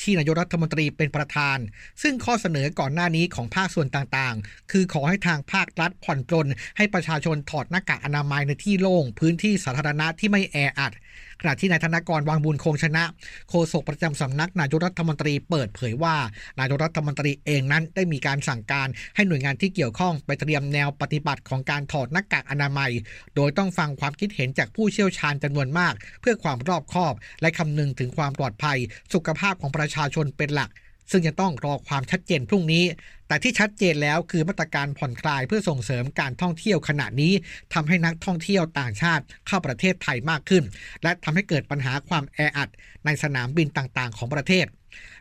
[0.00, 1.58] ที่นายกรัฐมนตรีเป็นประธาน
[2.02, 10.92] ซึ่งข้อเสนอก่อนหน้านี้ของภาคส่วนต่างๆ คือขอให้ทางภาครัฐผ่อนปลนให้ประชาชนถอดหน้ากากอนามัยในที่โล่งพื้นที่สาธารณะที่ไม่แออัด
[11.40, 13.04] ขณะที่นายธนกรวังบุญคงชนะ
[13.48, 16.16] โฆษกประจำสำนักนายกรัฐมนตรีเปิดเผยว่า
[16.60, 22.90] นายกรัฐมนตรีเองนั้นได้มีการสั่งการให้หน่วยงานที่เกี่ยวข้องไปเตรียมแนวปฏิบัติของการถอดหน้ากากอนามัย
[23.36, 28.78] โดยต้องฟังความคิดเห็นจากผู้เชี่ยวชาญจำนวนมาก เพื่อความรอบคอบ และคำนึงถึงความปลอดภัย
[29.14, 30.70] สุขภาพของประชาชนเป็นหลัก
[31.10, 32.84] ซึ่งจะต้องรอความชัดเจนพรุ่งนี้
[33.32, 37.32] แต่ที่ชัดเจนแล้วคือมาตรการผ่อนคลายเพื่อส่งเสริมการท่องเที่ยวขณะนี้
[37.74, 40.64] ทำให้นักท่องเที่ยวต่างชาติเข้าประเทศไทยมากขึ้น
[41.02, 42.68] และทำให้เกิดปัญหาความแออัด
[43.04, 44.66] ในสนามบินต่างๆ ของประเทศ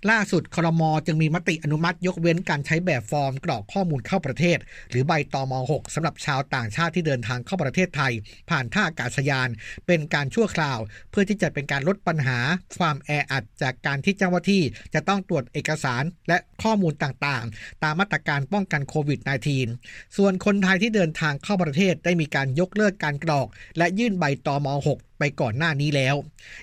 [0.10, 4.58] ล่าสุดครมจึงมีมติอนุมัติยกเว้นการใช้แบบฟอร์มกรอกข้อมูลเข้าประเทศ
[4.90, 8.14] หรือใบตอม6สำหรับชาวต่างชาติที่เดินทางเข้าประเทศไทย
[8.50, 9.50] ผ่านท่าอากาศยาน
[9.88, 10.80] เป็นการชั่วคราว
[11.12, 12.40] เพื่อที่จะเป็นการลดปัญหา
[12.80, 14.62] ความแออัดจากการที่เจ้าหน้าที่
[14.94, 19.20] จะต้องตรวจเอกสารและข้อมูลต่างๆ ตามมาตรการป้องกันโควิด
[19.68, 26.16] -19 ส่วนคนไทยที่เดินทางเข้าประเทศได้มีการยกเลิกการกรอก และยื่นใบตอม6ไปก่อนหน้านี้แล้ว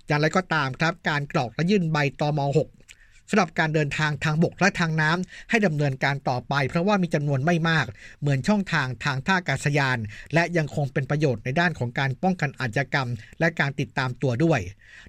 [0.07, 2.78] อย่างไรก็ตามครับ การกรอกและยื่นใบตอม6
[3.31, 7.87] สำหรับการเดินทางทางบกและทางน้ำให้ดำเนินการต่อไป เพราะว่ามีจำนวนไม่มาก
[8.21, 9.99] เหมือนช่องทางทางท่าอากาศยาน
[10.35, 13.09] และยังคงเป็นประโยชน์ในด้านของการป้องกันอาชญากรรม
[13.41, 14.61] และการติดตามตัวด้วย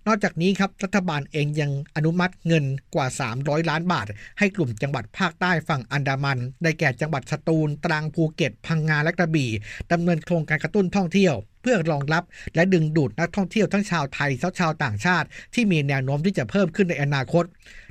[0.08, 4.08] นอกจากนี้ครับรัฐบาลเองยังอนุมัติเงินกว่า 300 ล้านบาท
[4.40, 9.52] ให้กลุ่มจังหวัดภาคใต้ฝั่งอันดามัน ได้แก่จังหวัดสตูล ตรังภูเก็ต พังงาและกระบี่
[9.92, 11.36] ดำเนินโครงการกระตุ้นท่องเที่ยว
[11.70, 12.24] พื่อรองรับ
[12.56, 17.46] และดึงดูดนักท่องเที่ยวทั้งชาวไทยและชาวต่างชาติ ที่มีแนวโน้มที่จะเพิ่มขึ้นในอนาคต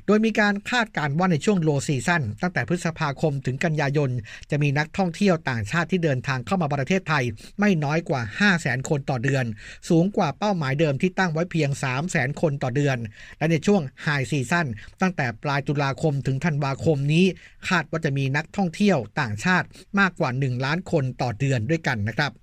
[0.05, 4.09] โดยมีการคาดการณ์ว่าในช่วงโลซีซั่นตั้งแต่พฤษภาคมถึงกันยายน
[4.51, 7.23] จะมีนักท่องเที่ยวต่างชาติที่เดินทางเข้ามาประเทศไทย
[7.59, 9.45] ไม่น้อยกว่า 5 0 0แสนคนต่อเดือน
[9.89, 12.97] สูงกว่าเป้าหมายเดิมที่ตั้งไว้เพียง 3 0 0แสนคนต่อเดือน
[13.37, 14.67] และในช่วงไฮซีซั่น
[15.01, 17.25] ตั้งแต่ปลายตุลาคมถึงธันวาคมนี้
[17.69, 19.67] คาดว่าจะมีนักท่องเที่ยวต่างชาติ
[19.99, 22.33] มากกว่า 1 ล้านคนต่อเดือนด้วยกันนะครับ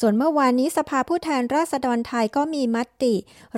[0.00, 3.14] ส่วนเมื่อวานนี้สภาผู้แทนราษฎรไทยก็มีมติ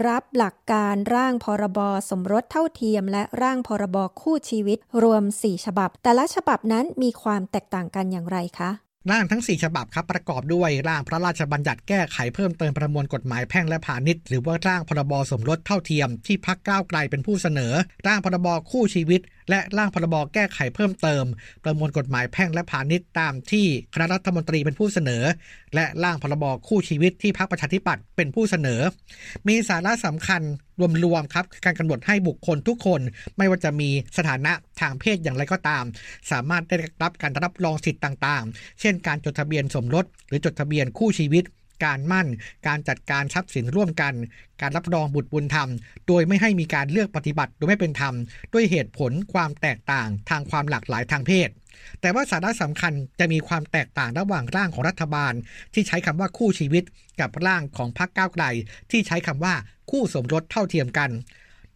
[0.07, 1.79] รับหลักการร่างพรบ
[2.11, 17.73] สมรสเท่าเทียม และร่างพรบคู่ชีวิตรวม 4 ฉบับ แต่ละฉบับนั้นมีความแตกต่างกันอย่างไรคะ ร่างทั้ง 4 ฉบับครับประกอบด้วยร่างพระราชบัญญัติแก้ไขเพิ่มเติมประมวลกฎหมายแพ่งและพาณิชย์หรือว่าร่างพรบสมรสเท่าเทียมที่พักก้าวไกลเป็นผู้เสนอ
[18.07, 21.25] ร่างพรบคู่ชีวิต และร่างพรบแก้ไขเพิ่มเติม
[21.65, 25.23] ประมวลกฎหมายแพ่งและพาณิชย์ตามที่คณะรัฐมนตรีเป็นผู้เสนอ
[25.75, 28.81] และร่างพรบคู่ชีวิตที่พักประชาธิปัตย์เป็นผู้เสนอ
[29.49, 30.43] มีสาระสำคัญ
[31.05, 33.01] รวมๆครับการกำหนดให้บุคคลทุกคน
[33.37, 35.85] ไม่ว่าจะมีสถานะทางเพศอย่างไรก็ตาม
[36.31, 41.45] สามารถได้รับการรับรองสิทธิ์ต่างๆ เช่น การจดทะเบียนสมรสหรือจดทะเบียนคู่ชีวิต
[41.85, 42.29] การมั่น
[42.67, 44.15] การจัดการทรัพย์สินร่วมกัน
[44.61, 45.69] การรับรองบุตรบุญธรรม
[46.09, 48.15] โดยไม่ให้มีการเลือกปฏิบัติโดยไม่เป็นธรรม
[48.53, 51.49] ด้วยเหตุผลความแตกต่างทางความหลากหลายทางเพศ
[52.01, 55.33] แต่ว่าสาระสำคัญจะมีความแตกต่างระหว่างร่างของรัฐบาล
[55.75, 56.85] ที่ใช้คำว่าคู่ชีวิต
[57.21, 58.45] กับร่างของพรรคก้าวไกล
[58.91, 59.55] ที่ใช้คำว่า
[59.91, 61.11] คู่สมรสเท่าเทียมกัน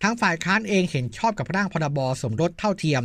[0.02, 3.02] ทั้งฝ่ายค้านเองเห็นชอบกับร่างพรบสมรสเท่าเทียม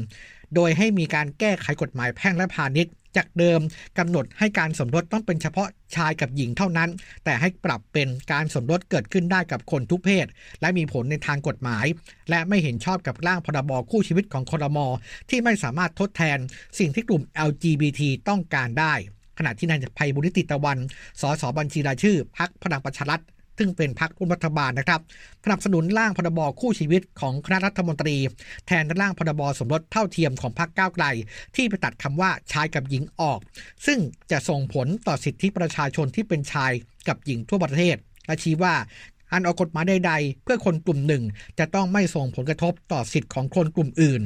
[0.55, 3.59] โดยให้มีการแก้ไขกฎหมายแพ่งและพาณิชย์ จากเดิม
[3.97, 6.89] กำหนดให้การสมรสต้องเป็นเฉพาะชายกับหญิงเท่านั้น
[7.23, 10.25] แต่ให้ปรับเป็นการสมรสเกิดขึ้นได้กับคนทุกเพศ
[10.61, 11.85] และมีผลในทางกฎหมาย
[12.29, 14.87] และไม่เห็นชอบกับร่างพรบคู่ชีวิตของครมอ
[15.29, 16.37] ที่ไม่สามารถทดแทน
[16.79, 18.93] สิ่งที่กลุ่ม LGBT ต้องการได้
[19.37, 20.77] ขณะที่นายภัยบุริติตะวัน
[21.21, 23.21] สสบัญชีรายชื่อพักพลังประชารัฐ
[23.59, 25.01] ซึ่งเป็นพรรคร่วมรัฐบาลนะครับ
[25.43, 28.17] สนับสนุนร่างพรบคู่ชีวิตของคณะรัฐมนตรี
[28.67, 31.05] แทนร่างพรบสมรสเท่าเทียมของพรรคก้าวไกล
[31.55, 33.39] ที่ไปตัดคำว่าชายกับหญิงออก
[33.85, 33.99] ซึ่ง
[34.31, 36.71] จะส่งผลต่อสิทธิประชาชนที่เป็นชาย
[37.07, 37.95] กับหญิงทั่วประเทศ
[38.25, 38.75] และชี้ว่า
[39.31, 41.23] อันออกกฎหมายใดๆ เพื่อคนกลุ่มหนึ่ง
[41.59, 44.21] จะต้องไม่ส่งผลกระทบต่อสิทธิ์ของคนกลุ่มอื่น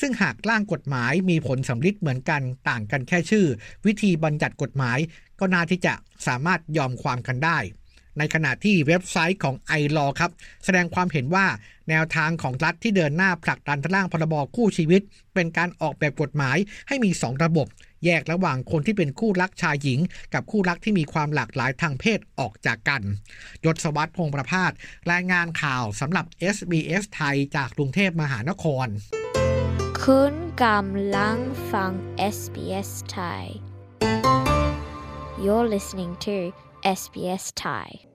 [0.00, 3.46] ซึ่งหากร่างกฎหมายมีผลสำลิดเหมือนกันต่างกันแค่ชื่อ
[3.86, 4.98] วิธีบัญญัติกฎหมาย
[5.40, 5.94] ก็น่าที่จะ
[6.26, 7.58] สามารถยอมความกันได้
[8.18, 10.30] ในขณะที่เว็บไซต์ของไอรอครับ
[10.64, 11.46] แสดงความเห็นว่า
[11.88, 15.02] แนวทางของรัฐที่เดินหน้าผลักดันร่างพรบคู่ชีวิต
[15.34, 16.56] เป็นการออกแบบกฎหมาย
[16.88, 17.66] ให้มี 2 ระบบ
[18.04, 20.00] แยกระหว่างคนที่เป็นคู่รักชายหญิง
[20.34, 23.02] กับคู่รักที่มีความหลากหลายทางเพศออกจากกัน
[23.64, 24.72] ยศวัตรพงประพาส
[25.12, 28.86] รายงานข่าวสำหรับ SBS ไทยจากกรุงเทพมหานคร
[30.02, 31.38] คุณกำลัง
[31.72, 31.92] ฟัง
[32.34, 33.44] SBS Thai
[35.44, 36.36] You're listening to
[36.88, 38.08] SBS Thai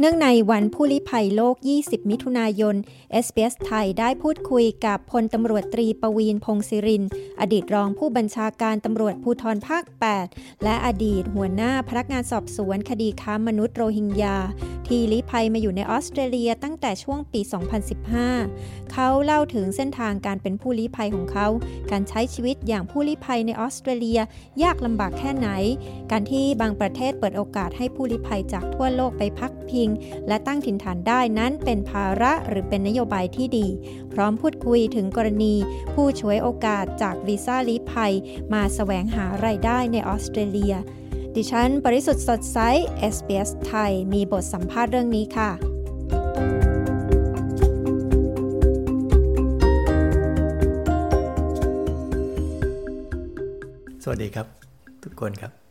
[0.00, 2.76] เนื่องในวันผู้ลี้ภัยโลก 20 มิถุนายน
[3.24, 7.04] SBS ไทยได้พูดคุยกับพลตำรวจตรีปวีนพงศิริน
[7.40, 9.84] อดีตรองผู้บัญชาการตำรวจภูธรภาค
[10.24, 14.36] 8 และอดีตหัวหน้าพนักงานสอบสวนคดีค้ามนุษย์โรฮิงญา
[14.86, 17.40] ที่ลี้ภัยมาอยู่ในออสเตรเลียตั้งแต่ช่วงปี
[18.16, 21.46] 2015 เขาเล่าถึงเส้นทางการเป็นผู้ลี้ภัยของเขา
[21.90, 24.20] การใช้ชีวิตอย่างผู้ลี้ภัยในออสเตรเลีย
[24.62, 25.48] ยากลำบากแค่ไหน
[26.10, 29.85] การที่บางประเทศเปิดโอกาสให้ผู้ลี้ภัยจากทั่วโลกไปพักพิง
[30.28, 33.66] และตั้งถิ่นฐานได้นั้นเป็นภาระหรือเป็นนโยบายที่ดี
[34.12, 35.54] พร้อมพูดคุยถึงกรณี
[35.94, 38.12] ผู้ช่วยโอกาสจากวีซ่าลี้ภัย
[38.52, 40.74] มาสแสวงหาไรายได้ในออสเตรเลีย
[41.36, 42.58] ดิฉันบริสุทธิ์สดใส
[43.14, 45.50] SBS ไทย มีบทสัมภาษณ์เรื่องนี้ค่ะ
[54.02, 54.46] สวัสดีครับ
[55.04, 55.65] ทุกคนครับ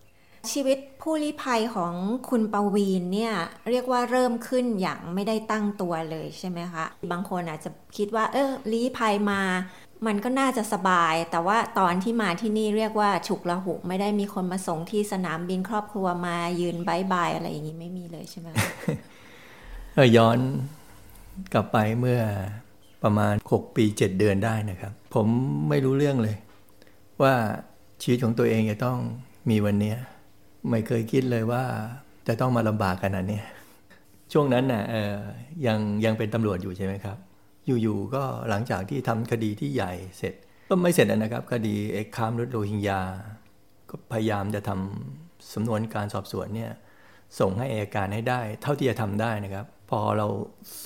[0.54, 1.94] ชีวิตผู้ลี้ภัยของ
[2.30, 3.34] คุณปวีนเนี่ย
[3.72, 9.42] เรียกว่าเริ่มขึ้นอย่างไม่ได้ตั้งตัวเลยใช่ไหมคะ บางคนอาจจะคิดว่า เออลี้ภัยมา
[10.08, 18.48] มันก็น่าจะสบาย แต่ว่าตอนที่มาที่นี่เรียกว่าฉุกละหุกไม่ได้มีคนมาส่งที่สนามบินครอบครัวมายืนบายบายอะไรอย่างนี้ไม่มีเลยใช่ไหม
[19.94, 20.40] เออย้อน
[21.54, 22.22] กลับไปเมื่อ
[23.04, 25.28] ประมาณ 6 ปี 7 เดือนได้นะครับ ผม
[25.70, 26.36] ไม่รู้เรื่องเลย
[27.22, 27.34] ว่า
[28.02, 28.98] ชีวิตของตัวเองจะต้อง
[29.50, 29.94] มีวันนี้
[30.70, 31.64] ไม่เคยคิดเลยว่า
[32.28, 33.40] จะต้องมาลำบากขนาดนี้
[34.34, 35.16] ช่วงนั้นนะ่ะเออ
[35.68, 37.18] ยังยังเป็นตำรวจอยู่ใช่ไหมครับ
[37.68, 40.34] อยู่ๆก็หลังจากที่ทำคดีที่ใหญ่เสร็จ
[40.70, 43.02] ก็ไม่เสร็จนะครับ คดีเอกคามรุดโรฮิงญา
[43.90, 46.72] ก็พยายามจะทำสำนวนการสอบสวนเนี่ย
[47.40, 50.28] ส่งให้อายการให้ได้ เท่าที่จะทำได้นะครับ พอเรา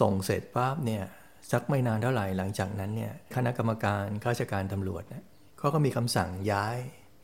[0.01, 1.03] ส่งเสร็จปั๊บเนี่ย
[1.51, 5.23] สักไม่นานเท่าไหร่หลังจากนั้นเนี่ยคณะกรรมการข้าราชการตำรวจเนี่ย
[5.59, 6.77] เขาก็มีคำสั่งย้าย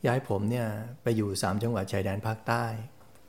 [0.06, 0.66] ย้ายผมเนี่ย
[1.02, 2.64] ไปอยู่3จังหวัดชายแดนภาคใต้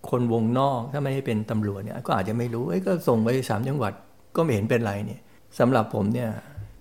[0.09, 3.93] คนวงนอกถ้าไม่ได้เป็นตำรวจเนี่ยก็อาจจะไม่รู้เอ้ยก็ส่งไปสามจังหวัด
[4.35, 5.21] ก็ไม่เห็นเป็นไรเนี่ย
[5.59, 6.29] สำหรับผมเนี่ย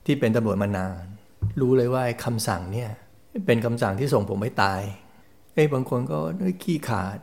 [0.06, 1.04] ที่เป็นตำรวจมานาน
[1.60, 2.90] รู้เลยว่าคำสั่งเนี่ย
[3.46, 4.80] เป็นคำสั่งที่ส่งผมไปตาย
[5.54, 6.18] เอ้ยบางคนก็
[6.62, 7.18] ขี้ขาด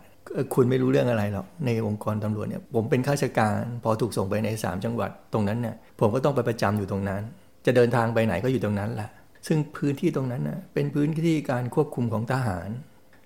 [0.54, 7.22] คุณไม่รู้เรื่องอะไรหรอกในองค์กรตำรวจเนี่ยผมเป็นข้าราชการ พอถูกส่งไปใน 3 จังหวัดตรงนั้นเนี่ยผมก็ต้องไปประจำอยู่ตรงนั้น
[7.66, 9.10] จะเดินทางไปไหนก็อยู่ตรงนั้นแหละ
[9.48, 12.70] ซึ่งพื้นที่ตรงนั้นนะเป็นพื้นที่การควบคุมของทหาร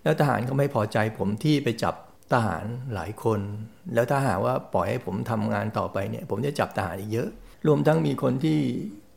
[0.03, 1.95] แล้วทหารก็ไม่พอใจผมที่ไปจับ
[2.33, 3.39] ทหารหลายคน
[3.93, 7.29] แล้วถ้าหากว่าปล่อยให้ผมทำงานต่อไปเนี่ย ผมจะจับทหารอีกเยอะ
[7.67, 8.59] รวมทั้งมีคนที่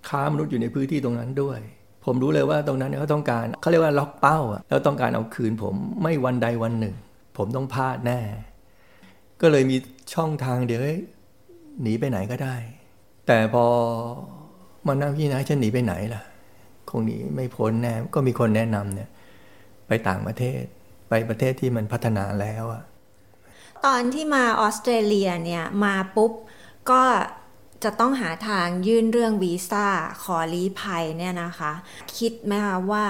[0.08, 1.58] ค้ามนุษย์อยู่ในพื้นที่ตรงนั้นด้วย
[2.04, 6.94] ผมรู้เลยว่าตรงนั้นเขาต้องการเขาเรียกว่าล็อกเป้าอะแล้วต้องการเอาคืนผมไม่วันใดวันหนึ่ง
[7.36, 8.20] ผมต้องพลาดแน่
[9.40, 9.76] ก็เลยมี
[10.14, 10.82] ช่องทางเดี๋ยว
[11.82, 12.54] หนีไปไหนก็ได้
[13.26, 13.64] แต่พอ
[14.86, 16.22] มานั่งพี่นะจะหนีไปไหนล่ะ
[16.90, 19.08] คงหนีไม่พ้นแน่ก็มีคนแนะนำเนี่ย
[19.88, 20.62] ไปต่างประเทศ
[21.08, 22.82] ไปประเทศที่มันพัฒนาแล้วอะ
[23.86, 26.32] ตอนที่มาออสเตรเลียเนี่ยมาปุ๊บ
[26.90, 27.02] ก็
[27.84, 29.86] จะต้องหาทางยื่นเรื่องวีซ่า
[30.22, 31.72] ขอลี้ภัยเนี่ยนะคะ
[32.18, 33.04] คิดไหมคะว่า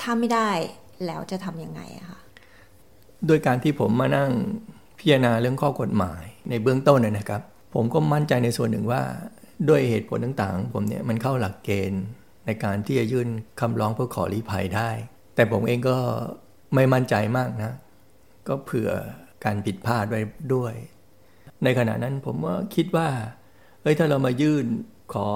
[0.00, 0.50] ถ้าไม่ได้
[1.06, 2.20] แล้วจะทำยังไงอะคะ
[3.26, 4.30] โดยการที่ผมมานั่ง
[4.98, 7.42] พิจารณาเรื่องข้อกฎหมายในเบื้องต้นนะครับ
[7.74, 9.02] ผมก็มั่นใจในส่วนหนึ่งว่า
[9.68, 12.04] ด้วยเหตุผลต่างๆของผมเนี่ยมันเข้าหลักเกณฑ์
[12.48, 13.28] ในการที่จะยื่น
[13.60, 14.90] คำร้องเพื่อขอลี้ภัยได้
[15.34, 15.98] แต่ผมเองก็
[16.74, 17.72] ไม่มั่นใจมากนะ
[18.48, 18.90] ก็เผื่อ
[19.44, 20.20] การผิดพลาดไว้
[20.54, 20.74] ด้วย
[21.64, 23.08] ในขณะนั้นผมว่าคิดว่า
[23.82, 24.66] เอ้ยถ้าเรามายื่น
[25.14, 25.28] ขอ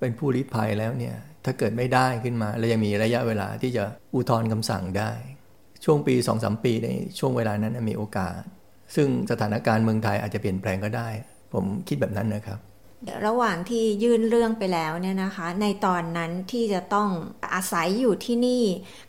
[0.00, 5.12] เป็นผู้ลี้ภัยแล้วเนี่ย ถ้าเกิดไม่ได้ขึ้นมาเรายังมีระยะเวลาที่จะอุทธรณ์คำสั่งได้
[5.84, 8.40] ช่วงปี2อสปีในช่วงเวลานั้นมีโอกาส
[8.94, 11.08] ซึ่งสถานการณ์เมืองไทยอาจจะเปลี่ยนแปลงก็ได้
[11.52, 12.58] ผมคิดแบบนั้นนะครับ
[13.26, 17.08] ระหว่างที่ยื่นเรื่องไปแล้วเนี่ยนะคะ ในตอนนั้นที่จะต้อง
[17.54, 18.64] อาศัยอยู่ที่นี่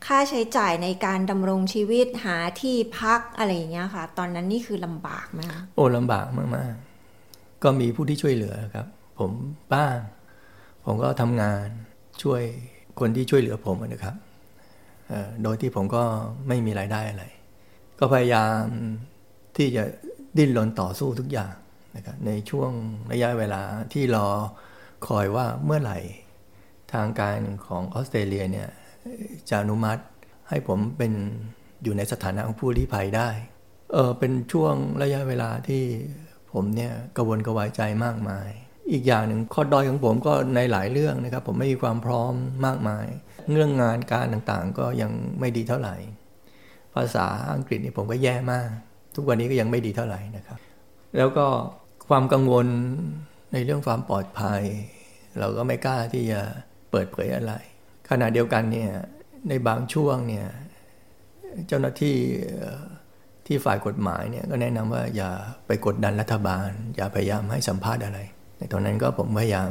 [0.05, 8.87] ค่าใช้จ่ายในการดำรงชีวิตหาที่พักอะไรอย่างเงี้ยค่ะ ตอนนั้นนี่คือลำบากไหมคะโอ้ลำบากมากๆ ก็มีผู้ที่ช่วยเหลือครับ
[9.19, 9.31] ผม
[9.73, 9.95] บ้าง
[10.85, 11.65] ผมก็ทำงาน
[12.23, 12.41] ช่วย
[12.99, 14.15] คนที่ช่วยเหลือผมนะครับ
[15.43, 16.03] โดยที่ผมก็
[16.47, 17.25] ไม่มีรายได้อะไร
[17.99, 18.61] ก็พยายาม
[19.57, 19.83] ที่จะ
[20.37, 21.53] ดิ้นรนต่อสู้ทุกอย่าง
[21.95, 22.71] นะครับในช่วง
[23.11, 23.61] ระยะเวลา
[23.93, 24.27] ที่รอ
[25.07, 25.99] คอยว่าเมื่อไหร่
[26.93, 28.69] ทางการของออสเตรเลียเนี่ย
[29.49, 30.01] จะอนุมัติ
[30.49, 31.13] ให้ผมเป็น
[31.83, 33.29] อยู่ในสถานะของผู้ลี้ภัยได้
[33.93, 35.83] เออเป็นช่วงระยะเวลาที่
[36.51, 38.49] ผมเนี่ยกระวนกระวายใจมากมาย
[38.91, 42.33] อีกอย่างหนึ่งข้อดอยของผมก็ในหลายเรื่องนะครับ ผมไม่มีความพร้อม
[42.65, 43.05] มากมาย
[43.51, 45.95] เรื่องงานการต่างๆ ก็ยังไม่ดีเท่าไหร่
[46.95, 48.69] ภาษาอังกฤษนี่ผมก็แย่มาก
[49.15, 50.59] ทุกวันนี้ก็ยังไม่ดีเท่าไหร่นะครับ
[51.17, 51.47] แล้วก็
[52.09, 52.67] ความกังวล
[53.53, 54.61] ในเรื่องความปลอดภัย
[55.39, 56.41] เราก็ไม่กล้าที่จะ
[56.91, 57.53] เปิดเผยอะไร
[58.09, 58.91] ขณะเดียวกันเนี่ย
[59.49, 60.47] ในบางช่วงเนี่ย
[61.67, 62.17] เจ้าหน้าที่
[63.45, 65.29] ที่ฝ่ายกฎหมายเนี่ยก็แนะนำว่าอย่า
[65.67, 68.19] ไปกดดันรัฐบาล อย่าพยายามให้สัมภาษณ์อะไร
[68.57, 69.69] ในตอนนั้นก็ผมพยายาม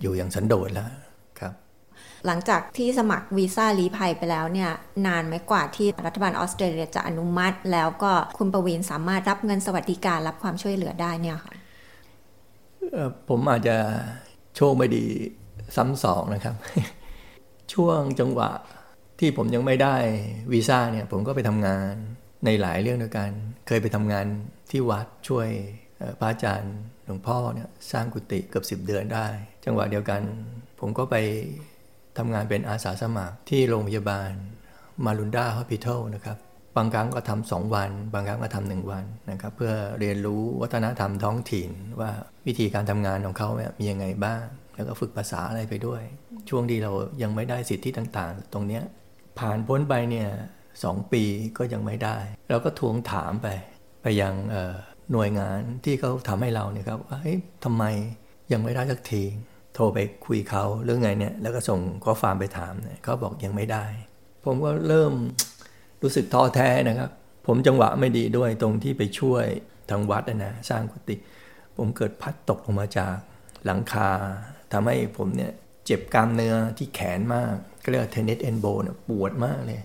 [0.00, 0.90] อยู่อย่างสันโดษแล้ว
[2.26, 4.70] หลังจากที่สมัครวีซ่าลี้ภัยไปแล้วเนี่ย
[5.06, 11.54] นานไหมกว่าที่รัฐบาลออสเตรเลียจะอนุมัติ แล้วก็คุณประวินสามารถรับเงินสวัสดิการรับความช่วยเหลือได้เนี่ยค่ะ
[13.28, 13.76] ผมอาจจะ
[14.56, 15.04] โชคไม่ดี
[15.76, 16.54] ซ้ำสองนะครับ
[17.72, 18.50] ช่วงจังหวะ
[19.18, 19.96] ที่ผมยังไม่ได้
[20.52, 21.92] วีซ่าเนี่ยผมก็ไปทำงาน
[22.44, 23.30] ในหลายเรื่องด้วยกัน
[23.66, 24.26] เคยไปทำงาน
[24.70, 25.48] ที่วัดช่วย
[26.18, 29.26] พระอาจารย์หลวงพ่อเนี่ยสร้างกุฏิเกือบสิบเดือนได้
[29.64, 30.20] จังหวะเดียวกัน
[30.80, 31.16] ผมก็ไป
[32.18, 34.30] ทำงานเป็นอาสาสมัครที่โรงพยาบาล
[35.04, 36.38] มารุนดาฮอสพิทอลนะครับ
[36.76, 42.10] บางครั้งก็ทำสองวัน บางครั้งก็ทำหนึ่งวันนะครับ เพื่อเรียนรู้วัฒนธรรมท้องถิ่น ว่า
[42.46, 44.44] วิธีการทำงานของเขาเนี่ยมียังไงบ้าง
[44.74, 46.02] แล้วก็ฝึกภาษาอะไรไปด้วย
[46.48, 46.92] ช่วงที่เรา
[47.22, 48.82] ยังไม่ได้สิทธิต่างๆ ตรงเนี้ย
[49.38, 50.28] ผ่านพ้นไปเนี่ย
[50.84, 51.22] สองปี
[51.58, 52.16] ก็ยังไม่ได้
[52.50, 53.48] เราก็ทวงถามไป
[54.02, 54.34] ไปยัง
[55.12, 57.84] หน่วยงานที่เขาทำให้เราเนี่ยครับว่าเฮ้ยทำไม
[58.52, 59.22] ยังไม่ได้สักที
[59.80, 63.84] ทรไปคุยเขาเรื่องไงเนี่ยแล้วก็ส่งข้อความไปถามเนี่ยเขาบอกยังไม่ได้
[64.44, 65.12] ผมก็เริ่ม
[66.02, 67.10] รู้สึกท้อแท้นะครับ
[67.46, 69.44] ผมจังหวะไม่ดีด้วยตรงที่ไปช่วย
[69.90, 71.16] ทางวัดนะสร้างกุฏิ
[71.76, 73.16] ผมเกิดพัดตกลงมาจาก
[73.64, 74.10] หลังคา
[74.72, 75.52] ทำให้ผมเนี่ย
[75.86, 79.80] เจ็บกล้ามเนื้อที่แขนมากก็เรียก tennis elbow เนี่ยปวดมากเลย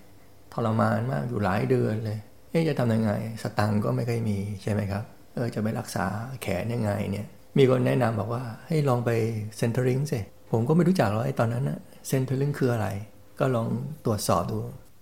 [0.53, 2.19] ทรมานมากอยู่หลายเดือนเลย
[2.49, 6.05] เอ๊ะจะทำยังไง สตังก็ไม่เคยมีใช่ไหมครับเออจะไปรักษา
[6.41, 7.27] แขนยังไงเนี่ย
[7.57, 9.11] มีคนแนะนำบอกว่าให้ลองไป
[9.57, 10.19] Centrelink สิ
[10.51, 12.87] ผมก็ไม่รู้จักหรอกไอ้ตอนนั้นนะ Centrelink คืออะไร
[13.39, 13.67] ก็ลอง
[14.05, 14.59] ตรวจสอบดู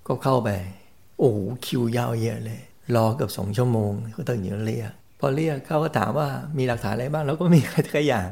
[0.08, 0.50] ก็เข้าไป
[1.20, 1.32] โอ้
[1.66, 2.62] คิวยาวเยอะเลย
[2.96, 6.28] รอเกือบสองชั่วโมงก็ต้องอย่เรียกพอเรียกเขาก็ถามว่า
[6.58, 8.28] มีหลักฐานอะไรบ้าง แล้วก็มีทุกอย่าง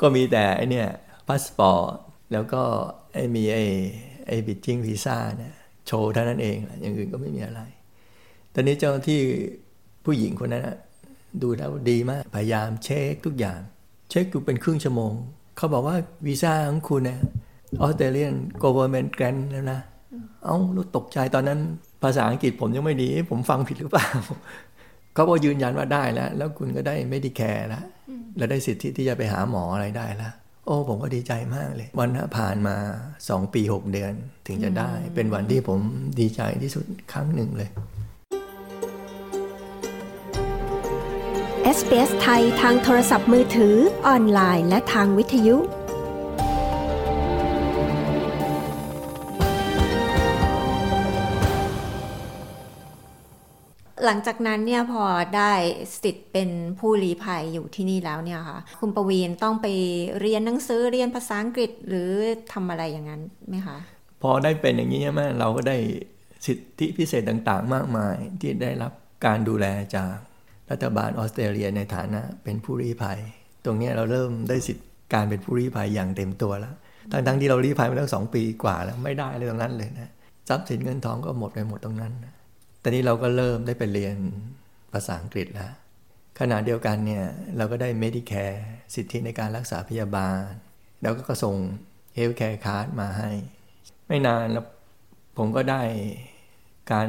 [0.00, 0.88] ก็มีแต่ไอเนี่ย
[1.26, 1.92] พาสปอร์ต
[2.32, 2.62] แล้วก็
[3.14, 3.58] ไอมีไอ
[4.26, 5.54] ไอ bridging visa เนี่ย
[5.86, 7.60] โชว์เท่านั้นเองอย่างอื่นก็ไม่มีอะไร
[8.54, 9.20] ตอนนี้เจ้าหน้าที่
[10.04, 10.64] ผู้หญิงคนนั้น
[11.42, 13.58] ดูแล้วดีมาก พยายามเช็คทุกอย่าง
[14.10, 15.12] เช็คอยู่เป็นครึ่งชั่วโมง
[15.56, 17.20] เขาบอกว่าวีซ่าของคุณเนี่ย
[17.80, 19.80] ออสเตรเลียน government grant แล้วนะ
[20.44, 21.60] เอ้ารู้ตกใจตอนนั้น
[22.02, 24.08] ภาษาอังกฤษผมยังไม่ดี ผมฟังผิดหรือเปล่า
[25.14, 27.84] เขาบอกยืนยันว่าได้แล้ว แล้วคุณก็ได้ไม่ดีแคร์แล้ว
[28.36, 30.32] แล้วได้สิทธิที่จะไปหาหมออะไรได้แล้ว
[30.66, 32.76] โอ้ ผมก็ดีใจมากเลย วันผ่านมา
[33.28, 34.12] สองปีหกเดือน
[34.46, 35.80] ถึงจะได้ เป็นวันที่ผม
[36.20, 37.70] ดีใจที่สุดครั้งหนึ่งเลย
[41.76, 45.56] SBS ไทยทางโทรศัพท์มือถือ ออนไลน์ และทางวิทยุ
[54.04, 55.04] หลังจากนั้นเนี่ยพอ
[55.36, 55.52] ได้
[56.02, 59.66] สิทธิ์เป็นผู้ลี้ภัยอยู่ที่นี่แล้วเนี่ยค่ะคุณประวีนต้องไป
[60.20, 62.10] เรียนหนังสือเรียนภาษาอังกฤษหรือ
[62.52, 63.78] ทำอะไรอย่างนั้นไหมคะ
[64.22, 65.76] พอได้เป็นอย่างนี้ใช่ไหมเราก็ได้
[66.46, 68.92] สิทธิพิเศษต่างๆ มากมายที่ได้รับ
[69.26, 70.14] การดูแลจาก
[70.70, 73.18] รัฐบาลออสเตรเลียในฐานะเป็นผู้ลี้ภัย
[73.64, 76.74] ตรงนี้เราเริ่มได้สิทธิการเป็นผู้ลี้ภัยอย่างเต็มตัวแล้ว
[77.12, 80.12] ทั้งๆที่เราลี้ภัยมาตั้งสองปีกว่าแล้วไม่ได้เลยตรงนั้นเลยนะ
[80.48, 82.34] ทรัพย์สินเงินทองก็หมดไปหมดตรงนั้นนะ
[82.82, 84.16] ตอนนี้เราก็เริ่มได้ไปเรียน
[84.92, 85.72] ภาษาอังกฤษแล้ว
[86.38, 87.24] ขณะเดียวกันเนี่ย
[87.56, 88.58] เราก็ได้ Medicare
[88.94, 90.42] สิทธิในการรักษาพยาบาล
[91.02, 91.56] แล้วก็ส่ง
[92.16, 93.30] Healthcare Card มาให้
[94.08, 94.64] ไม่นานแล้ว
[95.38, 95.82] ผมก็ได้
[96.90, 97.06] การ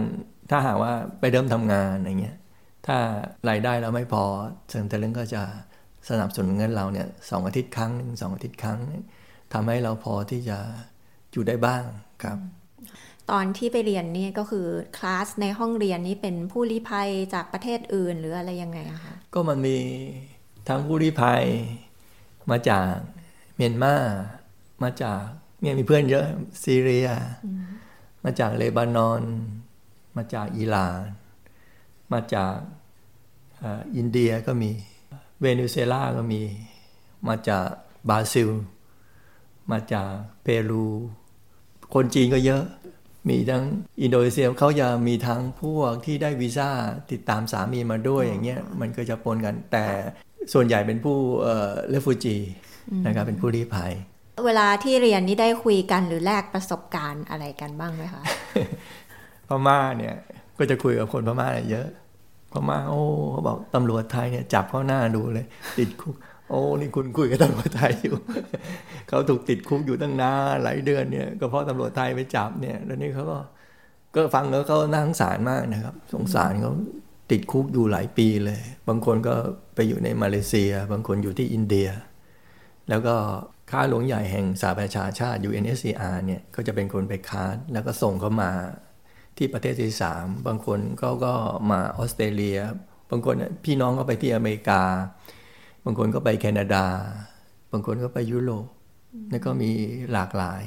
[0.49, 2.37] ถ้าหากว่าไปเริ่มทำงานอย่างเงี้ย
[2.89, 2.99] ถ้า
[3.49, 4.23] รายได้เราไม่พอ
[4.69, 5.43] Centrelink ก็จะ
[6.09, 8.79] สนับสนุนเงินเราเนี่ยสองอาทิตย์ครั้งหนึ่งสองอาทิตย์ครั้ง
[9.53, 10.57] ทำให้เราพอที่จะ
[11.31, 11.83] อยู่ได้บ้าง
[12.23, 12.37] ครับ
[13.31, 14.67] ตอนที่ไปเรียนนี่ก็คือ
[14.97, 19.77] คลาสในห้องเรียนนี้เป็นผู้ลี้ภัยจากประเทศอื่นหรืออะไรยังไงอะคะก็มันมี
[20.67, 21.43] ทั้งผู้ลี้ภัย
[22.51, 22.91] มาจาก
[23.55, 23.95] เมียนมา
[24.83, 25.21] มาจาก
[25.61, 26.25] เนี่ยมีเพื่อนเยอะ
[26.63, 27.07] ซีเรีย
[28.23, 29.21] มาจากเลบานอน
[30.17, 30.99] มาจากอิหร่าน
[32.13, 32.55] มาจาก
[33.97, 34.71] อินเดียก็มี
[35.41, 36.41] เวเนซุเอลาก็มี
[37.27, 37.67] มาจาก
[38.09, 38.49] บราซิล
[39.71, 40.09] มาจาก
[40.43, 40.87] เปรู
[41.93, 42.63] คนจีนก็เยอะ
[43.29, 43.63] มีทั้ง
[44.01, 46.69] อินโดนีเซียเขาจะมีทั้งพวกที่ได้วีซ่า
[47.11, 49.85] ติดตามสามีมาด้วยอย่างเงี้ยมันก็จะปนกันแต่
[50.53, 52.35] ส่วนใหญ่เป็นผู้เอ่อเลฟูจี
[53.05, 53.91] นะครับเป็นผู้ลี้ภัย
[54.45, 58.23] เวลาที่เรียนนี่ได้คุยกันหรือแลกประสบการณ์อะไรกันบ้างไหมคะ
[59.47, 60.15] พม่าเนี่ย
[60.57, 61.87] ก็จะคุยกับคนพม่าเยอะ
[62.51, 65.45] พม่าโอ้เขาบอกตำรวจไทยเนี่ยจับเขาหน้าดูเลย
[65.79, 66.15] ติดคุก
[66.49, 68.15] โอ้นี่คุณคุยกับตำรวจไทยอยู่
[69.09, 73.37] เขาถูกติดคุกอยู่ตั้งนานหลายเดือนเนี่ยก็เพราะตำรวจไทยไปจับเนี่ยแล้วนี่เขาก็
[74.15, 76.73] ก็ฟังแล้วเขาน่าสงสารมากนะครับ สงสารเขา
[77.31, 79.33] ติดคุกอยู่หลายปีเลย บางคนก็
[79.75, 81.89] ไปอยู่ในมาเลเซีย บางคนอยู่ที่อินเดีย
[82.89, 83.15] แล้วก็
[83.71, 88.51] ค้าหลวงใหญ่แห่งสหประชาชาติ UNSCR เนี่ยก็จะเป็นคนไปค้าแล้วก็ส่งเขามา
[89.39, 91.33] ที่ประเทศที่สามบางคนก็ก็
[91.71, 92.59] มาออสเตรเลีย
[93.11, 93.35] บางคน
[93.65, 94.81] พี่น้องก็ไปที่อเมริกา
[95.85, 96.85] บางคนก็ไปแคนาดา
[97.71, 98.67] บางคนก็ไปยุโรป
[99.31, 99.69] แล้วก็มี
[100.11, 100.63] หลากหลาย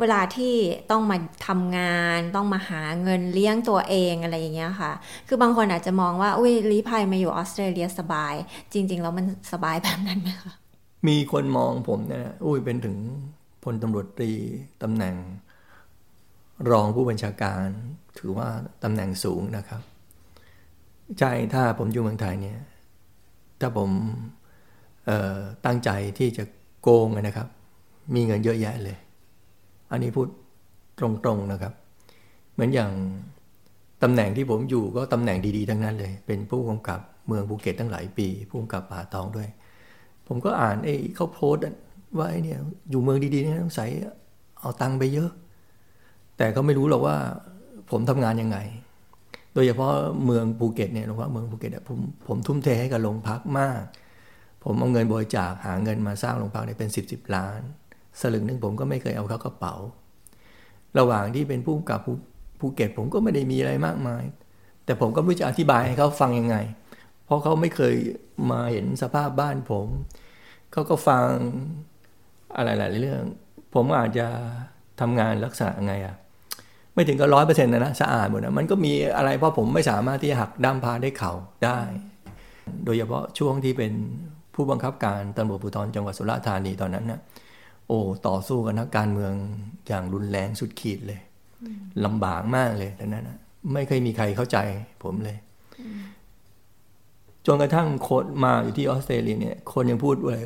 [0.00, 0.54] เวลาที่
[0.90, 4.92] ต้องมาทำงานต้องมาหาเงินเลี้ยงตัวเองอะไรอย่างเงี้ยค่ะ
[5.28, 8.34] คือบางคนอาจจะมองว่าอุ้ยลี้ภัยมาอยู่ออสเตรเลียสบาย
[8.72, 10.52] จริง ๆ แล้วมันสบายแบบนั้นไหมคะ
[11.08, 12.96] มีคนมองผมเนี่ยอุ้ยเป็นถึง
[13.64, 14.32] พลตำรวจตรี
[14.82, 15.14] ตำแหน่ง
[16.70, 17.64] รองผู้บัญชาการ
[18.18, 18.48] ถือว่า
[18.82, 19.82] ตำแหน่งสูงนะครับ
[21.18, 22.58] ใช่ถ้าผมอยู่เมืองไทยเนี่ย
[23.60, 23.90] ถ้าผม
[25.66, 26.44] ตั้งใจที่จะ
[26.82, 27.48] โกงนะครับ
[28.14, 28.98] มีเงินเยอะแยะเลย
[29.90, 30.28] อันนี้พูด
[30.98, 31.72] ตรงๆนะครับ
[32.52, 32.92] เหมือนอย่าง
[34.02, 39.48] ตำแหน่งที่ผมอยู่ก็ตำแหน่งดีๆทั้งนั้นเลย เป็นผู้กำกับเมืองภูเก็ตตั้งหลายปี ผู้กำกับป่าตองด้วย
[40.26, 41.62] ผมก็อ่านไอ้เขาโพสต์
[42.18, 42.58] ว่าไอ้เนี่ย
[42.90, 43.86] อยู่เมืองดีๆเนี่ยต้องใส่
[44.60, 45.30] เอาตังค์ไปเยอะ
[46.38, 47.16] แต่เขาไม่รู้หรอกว่า
[47.90, 48.58] ผมทำงานยังไง
[49.54, 49.92] โดยเฉพาะ
[50.24, 53.80] เมืองภูเก็ตเนี่ยหลวงพ่อเมืองภูเก็ตผมผมทุ่มเทให้กับโรงพักมาก
[54.64, 57.60] ผมเอาเงินบริจาคหาเงินมาสร้างโรงพักเนี่ยเป็นสิบสิบล้าน
[58.20, 59.74] สลึงหนึ่งผมก็ไม่เคยเอาเข้ากระเป๋า
[60.98, 62.00] ระหว่างที่เป็นผู้กับ
[62.60, 64.24] ภูเก็ตผมก็ไม่ได้มีอะไรมากมาย
[64.84, 66.56] แต่ผมก็ไม่รู้จะอธิบายให้เขาฟังยังไง
[67.24, 67.94] เพราะเขาไม่เคย
[68.50, 69.86] มาเห็นสภาพบ้านผม
[70.72, 71.26] เขาก็ฟัง
[72.56, 73.22] อะไรหลายเรื่อง
[73.74, 74.26] ผมอาจจะ
[75.00, 76.16] ทำงานลักษณะไงอะ
[76.98, 81.32] ไม่ถึงก็ร้อยเปอร์เซ็นต์นะนะสะอาดหมดนะมันก็มีอะไรเพราะผมไม่สามารถที่จะหักด้ามพาได้เข่า
[81.64, 81.78] ได้
[82.84, 83.92] โดยเฉพาะช่วงที่เป็น
[84.54, 87.20] ผู้บังคับการตำรวจภูธรจังหวัดสุราษฎร์ธานีตอนนั้นนะ
[87.88, 89.32] โอ้ต่อสู้กับนักการเมือง
[89.88, 91.20] อย่างรุนแรงสุดขีดเลย
[92.04, 93.38] ลำบากมากเลยตอนนั้นนะ
[93.72, 94.58] ไม่เคยมีใครเข้าใจ
[95.02, 95.36] ผมเลย
[97.46, 100.36] จนกระทั่งโคดมาอยู่ที่ออสเตรเลียเนี่ย คนยังพูดว่า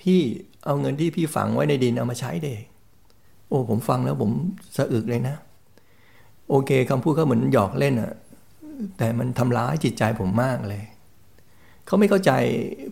[0.00, 0.20] พี่
[0.64, 2.62] เอาเงินที่พี่ฝังไว้ในดินเอามาใช้เด็ก
[3.48, 4.30] โอ้ผมฟังแล้วผม
[4.76, 5.36] สะอึกเลยนะ
[6.50, 8.12] โอเคคำพูดเขาเหมือนหยอกเล่นอะ
[8.98, 10.82] แต่มันทำร้ายจิตใจผมมากเลย
[11.86, 12.32] เขาไม่เข้าใจ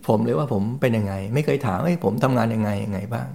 [0.08, 3.28] ผมเลยว่าผมเป็นยังไง ไม่เคยถามว่าผมทำงานยังไงยังไงบ้าง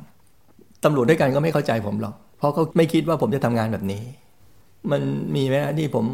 [0.84, 4.04] ตำรวจด้วยกันก็ไม่เข้าใจผมหรอก เพราะเขาไม่คิดว่าผมจะทำงานแบบนี้
[4.92, 5.02] มัน
[5.36, 6.06] มีไหมที่ผม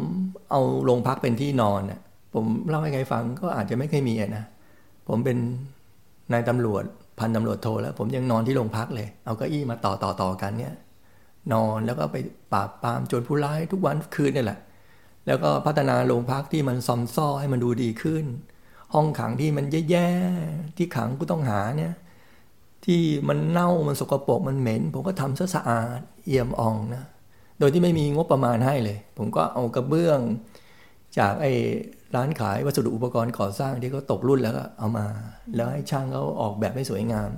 [0.50, 2.00] เอาโรงพักเป็นที่นอนน่ะ
[2.34, 4.44] ผมเล่าให้ใครฟังก็อาจจะไม่เคยมีนะ
[5.08, 5.38] ผมเป็น
[6.32, 6.84] นายตำรวจ
[7.18, 10.74] พันตำรวจโทแล้ว ผมยังนอนที่โรงพักเลย เอาเก้าอี้มาต่อต่อต่อกันเนี่ย
[11.54, 12.16] นอนแล้วก็ไป
[12.52, 14.58] ปราบปรามโจรผู้ร้ายทุกวันคืนนี่แหละ
[15.26, 18.24] แล้วก็พัฒนาโรงพักที่มันซอมซ่อให้มันดูดีขึ้น
[18.94, 21.94] ห้องขังที่มันแย่ๆที่ขังผู้ต้องหาเนี่ย
[22.84, 27.04] ที่มันเน่ามันสกปรกมันเหม็น ผมก็ทำซะสะอาดเอี่ยมอ่องนะ
[27.58, 30.20] โดยที่ไม่มีงบประมาณให้เลย ผมก็เอากระเบื้อง
[31.18, 31.52] จากไอ้
[32.14, 35.06] ร้านขายวัสดุอุปกรณ์ก่อสร้างที่เขาตกรุ่นแล้วก็เอามา
[35.54, 37.30] แล้วให้ช่างเขาออกแบบให้สวยงาม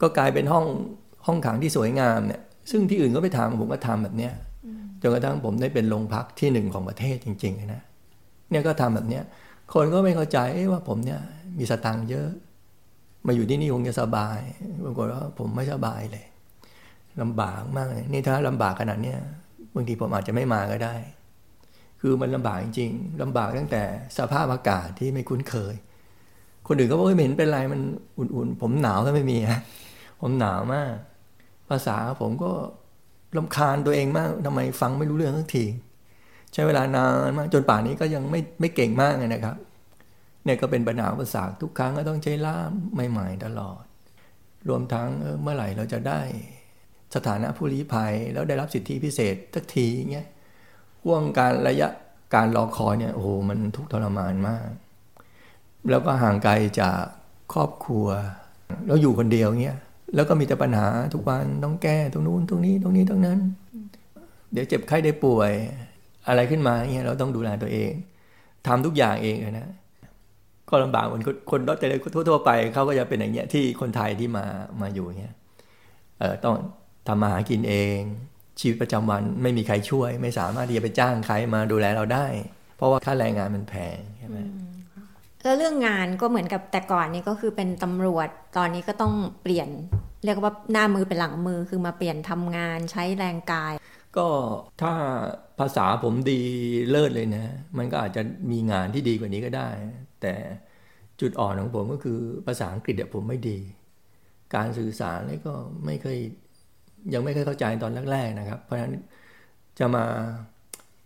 [0.00, 0.66] ก็กลายเป็นห้อง
[1.26, 2.40] ห้องขังที่สวยงามเนี่ย
[2.70, 4.32] ซึ่งที่อื่นก็ไปทำผมก็ทำแบบเนี้ย
[5.02, 7.82] จนกระทั่งผมได้เป็นโรงพักที่หนึ่งของประเทศจริงๆนะ
[8.50, 9.24] เนี่ยก็ทำแบบเนี้ย
[9.74, 10.38] คนก็ไม่เข้าใจ
[10.72, 11.20] ว่าผมเนี่ย
[11.58, 12.28] มีสตังค์เยอะ
[13.26, 14.38] มาอยู่ที่นี่คงจะสบาย
[14.84, 16.24] ปรากฏว่าผมไม่สบายเลย
[17.22, 19.18] ลำบากมากเลยนี่ถ้าลำบากขนาดเนี้ย
[19.74, 20.94] บางทีผมอาจจะไม่มาก็ได้
[22.00, 23.82] คือมันลำบากจริงๆลำบากตั้งแต่
[24.18, 25.74] สภาพอากาศที่ไม่คุ้นเคย
[26.66, 27.80] คนอื่นก็บอกไม่เห็นเป็นไรมัน
[28.18, 29.60] อุ่นๆ ผมหนาวก็ไม่มีฮะ
[30.20, 30.94] ผมหนาวมาก
[31.70, 32.52] ภาษาผมก็
[33.36, 35.64] ลำคาญตัวเองมากทำไมฟังไม่รู้เรื่องสักที
[36.52, 39.56] ใช้เวลานานมากจนป่านนี้ก็ยังไม่ไม่เก่งมากเลยนะครับ
[40.44, 42.72] เนี่ยก็เป็นปัญหาภาษาทุกครั้งก็ต้องใช้ล่าม
[43.10, 43.82] ใหม่ๆตลอด
[44.68, 45.08] รวมทั้ง
[45.42, 46.20] เมื่อไหร่เราจะได้
[47.14, 50.26] สถานะผู้ลี้ภัยแล้วได้รับสิทธิพิเศษสักทีเงี้ย
[51.04, 51.88] ห่วงการระยะ
[52.34, 54.68] การรอคอยเนี่ยโอ้โหมันทุกทรมานมาก
[55.90, 57.00] แล้วก็ห่างไกลจาก
[57.52, 58.06] ครอบครัว
[58.86, 59.78] แล้วอยู่คนเดียวเงี้ย
[60.14, 63.38] แล้วก็มีแต่ปัญหาทุกวันต้องแก้ตรงนู้นตรงนี้ตรงนี้ตรงนั้น
[64.52, 65.52] เดี๋ยวเจ็บไข้ได้ป่วย
[66.28, 67.90] อะไรขึ้นมาเงี้ยเราต้องดูแลตัวเอง
[68.66, 69.68] ทำทุกอย่างเองเลยนะ
[70.68, 74.44] ก็ลำบากเหมือนคนรถแต่ทั่วๆไปเขาก็จะเป็นอย่างเงี้ยที่คนไทยที่มา
[74.80, 75.34] มาอยู่เงี้ย
[76.18, 76.54] เออต้อง
[77.08, 77.98] ทำมาหากินเอง
[78.60, 82.26] ชีวิตประจำวันไม่มีใครช่วย ไม่สามารถที่จะไปจ้างใครมาดูแลเราได้
[82.76, 84.38] เพราะว่าค่าแรงงานมันแพงใช่ไหม
[85.42, 89.68] แล้วเรื่องงานก็เหมือนกับแต่ก่อนนี้ก็คือเป็นตำรวจ ตอนนี้ก็ต้องเปลี่ยน
[90.24, 93.74] เรียกว่าหน้ามือเป็นหลังมือคือมาเปลี่ยนทำงานใช้แรงกาย
[94.16, 94.28] ก็
[94.82, 94.92] ถ้า
[95.58, 96.40] ภาษาผมดี
[96.90, 97.44] เลิศเลยนะ
[97.78, 99.68] มันก็อาจจะมีงานที่ดีกว่านี้ก็ได้
[100.22, 100.34] แต่
[101.20, 103.58] จุดอ่อนของผมก็คือภาษาอังกฤษเนี่ยผมไม่ดี
[104.54, 105.54] การสื่อสารนี่ก็
[105.86, 106.18] ไม่เคย
[107.14, 108.94] ยังไม่เคยเข้าใจตอนแรกๆนะครับ เพราะฉะนั้น
[109.78, 110.04] จะมา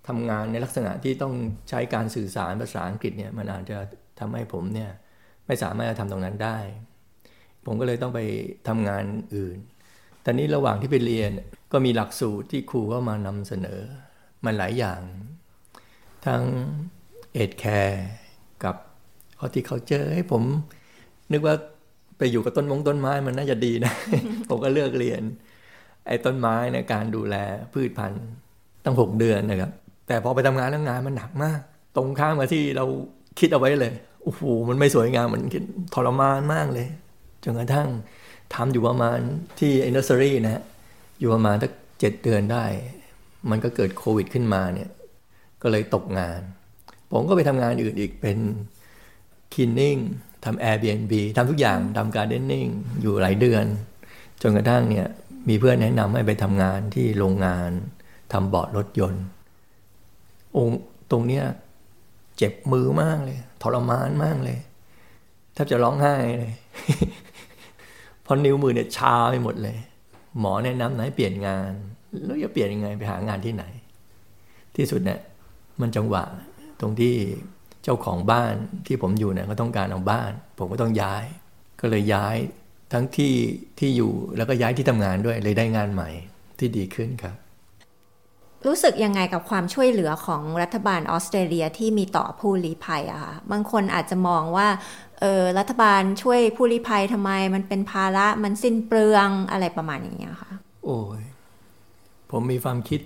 [0.08, 1.34] ทำงานในลักษณะที่ต้อง
[1.68, 3.78] ใช้การสื่อสารภาษาอังกฤษเนี่ยมันอาจจะ
[4.20, 4.90] ทำให้ผมเนี่ย
[5.46, 6.58] ไม่สามารถจะทำตรงนั้นได้
[7.66, 8.20] ผมก็เลยต้องไป
[8.68, 9.04] ทำงาน
[9.36, 9.56] อื่น
[10.24, 11.30] ต่นี้ระหว่างที่ไปเรียน
[11.72, 13.80] ก็มีหลักสูตรที่ครูก็มานำเสนอ
[14.44, 15.00] มันหลายอย่าง
[16.26, 16.42] ทั้ง
[17.34, 18.04] เอ็ดแคร์
[18.64, 18.76] กับ
[19.40, 20.42] ฮอติเคาเจอร์ให้ผม
[21.32, 21.54] นึกว่า
[22.18, 23.92] ไปอยู่กับต้นมงต้นไม้มันน่าจะดีนะ
[24.48, 25.22] ผมก็เลือกเรียน
[26.06, 27.36] ไอ้ต้นไม้ในการดูแล
[27.72, 28.26] พืชพันธุ์
[28.84, 29.72] ตั้งหกเดือนนะครับ
[30.06, 31.60] แต่พอไปทำงานแล้วงานมันหนักมาก
[31.96, 32.84] ตรงข้ามกับที่เรา
[33.38, 35.42] คิดเอาไว้เลยโอ้โหมันไม่สวยงามมัน
[35.94, 36.88] ทรมานมากเลย
[37.44, 37.88] จนกระทั่ง
[38.54, 39.18] ทำอยู่ประมาณ
[39.58, 40.62] ที่ไอ้เนอร์เซอรี่นะฮะ
[41.18, 41.70] อยู่ประมาณสัก
[42.00, 42.64] เจ็ดเดือนได้
[43.50, 44.90] มันก็เกิดโควิดขึ้นมาเนี่ย
[45.62, 46.40] ก็เลยตกงาน
[47.10, 48.38] ผมก็ไปทำงานอื่นอีกเป็น
[49.54, 49.96] คินนิ่ง
[50.44, 52.66] ทำ Airbnb ทำทุกอย่างทำการเดนนิ่ง
[53.02, 53.64] อยู่หลายเดือน
[54.42, 55.08] จนกระทั่งเนี่ย
[55.48, 57.70] มีเพื่อนแนะนำให้ไปทำงานที่โรงงาน
[58.32, 59.24] ทำเบาะรถยนต์
[60.56, 60.68] อง
[61.10, 61.44] ตรงเนี้ย
[62.44, 64.58] จ็บมือมากเลย ทรมานมากเลย
[65.54, 66.54] แทบจะร้องไห้เลย
[68.22, 69.76] เพราะนิ้วมือเนี่ยชาไปหมดเลย
[70.40, 71.72] หมอแนะนำให้เปลี่ยนงาน
[72.24, 73.64] แล้วจะเปลี่ยนยังไงไปหางานที่ไหน
[74.76, 75.20] ที่สุดเนี่ย
[75.80, 76.24] มันจังหวะ
[76.80, 77.14] ตรงที่
[77.84, 78.54] เจ้าของบ้าน
[78.86, 81.24] ที่ผมอยู่เนี่ยก็ต้องการเอาบ้าน ผมก็ต้องย้าย
[81.80, 82.36] ก็เลยย้าย
[82.92, 83.34] ทั้งที่
[83.78, 86.10] ที่อยู่แล้วก็ย้ายที่ทำงานด้วยเลยได้งานใหม่
[86.58, 87.36] ที่ดีขึ้นครับ
[88.66, 94.68] รู้สึกยังไงกับความช่วยเหลือของรัฐบาลออสเตรเลียที่มีต่อผู้ลี้ภัยอะคะบางคนอาจจะมองว่า
[95.20, 100.52] เออรัฐบาลช่วยผู้ลี้ภัยทำไม มันเป็นภาระมันสิ้นเปลืองอะไรประมาณอย่างเงี้ยค่ะ
[100.84, 101.22] โอ้ย
[102.30, 103.00] ผมมีความคิด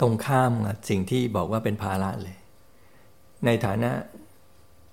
[0.00, 2.36] ตรงข้ามกับสิ่งที่บอกว่าเป็นภาระเลย
[3.46, 3.90] ในฐานะ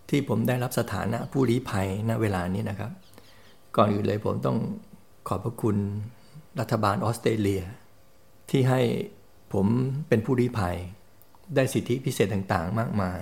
[0.09, 2.91] ที่ผมได้รับสถานะผู้ลี้ภัยณเวลานี้นะครับ
[3.77, 4.57] ก่อนอื่นเลยผมต้อง
[5.27, 5.77] ขอบพระคุณ
[6.59, 7.63] รัฐบาลออสเตรเลีย
[8.49, 8.81] ที่ให้
[9.53, 9.67] ผม
[10.07, 10.77] เป็นผู้ลี้ภัย
[11.55, 13.21] ได้สิทธิพิเศษต่างๆ มากมาย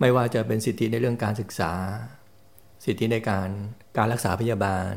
[0.00, 1.72] ไม่ว่าจะเป็นสิทธิในเรื่องการศึกษา
[2.84, 3.48] สิทธิในการ
[3.96, 4.92] การรักษาพยาบาล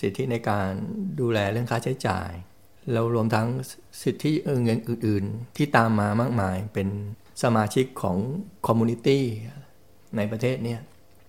[0.00, 0.70] สิทธิในการ
[1.20, 2.30] ดูแลเรื่องค่าใช้จ่าย
[2.92, 3.48] แล้วรวมทั้ง
[4.02, 4.32] สิทธิ
[4.64, 6.88] เงินอื่น ๆ ที่ตามมามากมายเป็น
[7.42, 8.16] สมาชิกของ
[8.66, 9.24] คอมมูนิตี้
[10.16, 10.80] ในประเทศเนี่ย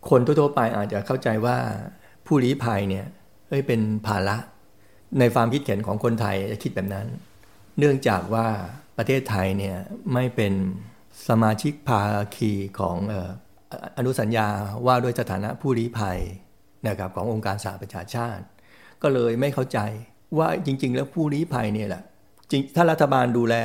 [0.10, 1.58] คนทั่วๆไปอาจจะเข้าใจว่า
[2.26, 3.06] ผู้ลี้ภัยเนี่ย
[3.50, 4.38] เอ้ยเป็นภาระ
[5.20, 7.08] ในความคิดเห็นของคนไทยจะคิดแบบนั้น
[7.78, 8.48] เนื่องจากว่า
[8.98, 9.78] ประเทศไทยเนี่ย
[10.14, 10.54] ไม่เป็น
[11.28, 12.02] สมาชิกภา
[12.36, 12.98] คีของ
[13.98, 14.48] อนุสัญญา
[14.86, 16.20] ว่าด้วยสถานะผู้ลี้ภัย
[16.88, 18.44] นะครับขององค์การสหประชาชาติ
[19.02, 19.80] ก็เลยไม่เข้าใจ
[20.38, 22.04] ว่าจริง ๆ แล้วผู้ลี้ภัยเนี่ยแหละ
[22.52, 23.56] จริงถ้ารัฐบาลดูแล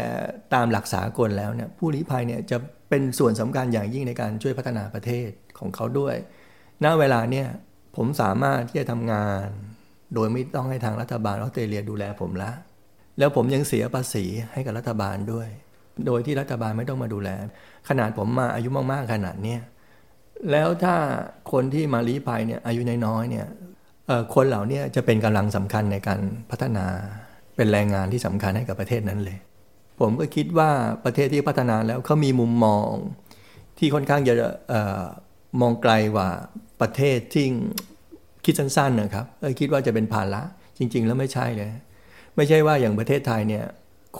[0.54, 6.14] ตามหลักสากลแล้วเนี่ยผู้ลี้ภัยเนี่ยจะเป็นส่วนสำคัญอย่างยิ่งในการช่วยพัฒนาประเทศของเขาด้วย
[6.84, 7.48] ณ เวลาเนี่ย
[7.96, 9.46] ผมสามารถที่จะทำงาน
[10.14, 12.50] โดยไม่ต้องให้ทางรัฐบาลออสเตรเลียดูแลผมละ
[13.18, 15.48] แล้วผมยังเสียภาษีให้กับรัฐบาลด้วย
[16.06, 17.28] โดยที่รัฐบาลไม่ต้องมาดูแล
[17.88, 19.60] ขนาดผมมาอายุมากๆขนาดเนี้ย
[20.50, 20.94] แล้วถ้า
[21.52, 23.46] คนที่มาลี้ภัยเนี่ยอายุน้อยๆเนี่ย
[24.34, 26.86] คนเหล่านี้จะเป็นกำลังสำคัญในการพัฒนา
[27.56, 29.38] เป็นแรงงานที่สำคัญให้กับประเทศนั้นเลย
[30.00, 30.70] ผมก็คิดว่า
[31.04, 32.90] ประเทศที่พัฒนาแล้วเขามีมุมมอง
[33.78, 34.34] ที่ค่อนข้างจะ
[35.60, 36.28] มองไกลกว่า
[36.80, 37.46] ประเทศที่
[38.44, 39.26] คิดสั้นๆนะครับ
[39.60, 40.42] คิดว่าจะเป็นภาระ
[40.78, 41.70] จริง ๆ แล้วไม่ใช่เลย
[42.36, 43.64] ไม่ใช่ว่าอย่างประเทศไทยเนี่ย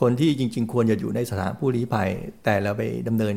[0.00, 2.10] คนที่จริง ๆ ควรจะอยู่ในสถานผู้ลี้ภัย
[2.44, 3.34] แต่เราไปดำเนิน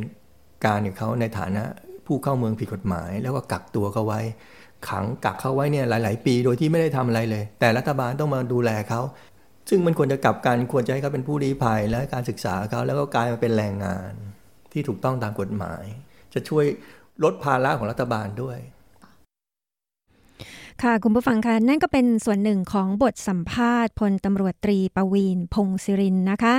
[0.65, 1.63] การกับเขาในฐานะ
[2.05, 4.21] ผู้เข้าเมืองผิดกฎหมาย แล้วก็กักตัวเขาไว้
[4.89, 9.01] ขังกักเขาไว้เนี่ยหลาย ๆ ปีโดยที่ไม่ได้ทำอะไรเลย แต่รัฐบาลต้องมาดูแลเขา
[9.69, 14.11] ซึ่งมันควรจะกลับกันควรจะให้เขาเป็นผู้ลี้ภัยและการศึกษาเขาแล้วก็กลายมาเป็นแรงงาน
[14.71, 15.84] ที่ถูกต้องตามกฎหมาย
[16.34, 16.65] จะช่วย
[17.23, 18.57] ลดภาระของรัฐบาลด้วย
[20.84, 26.55] ค่ะ คุณผู้ฟังคะนั่นก็เป็นส่วนหนึ่งของบทสัมภาษณ์พลตำรวจตรีประวีนพงศิรินนะคะ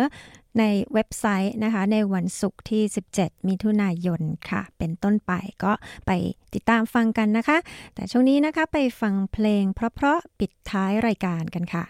[0.59, 2.83] ในเว็บไซต์นะคะ ในวันศุกร์ที่
[3.15, 5.33] 17 มิถุนายนค่ะ เป็นต้นไป
[5.65, 5.73] ก็
[6.07, 6.11] ไป
[6.55, 7.59] ติดตามฟังกันนะคะ
[7.95, 11.85] แต่ช่วงนี้นะคะไปฟังเพลงเพราะๆปิดท้ายรายการกันค่ะ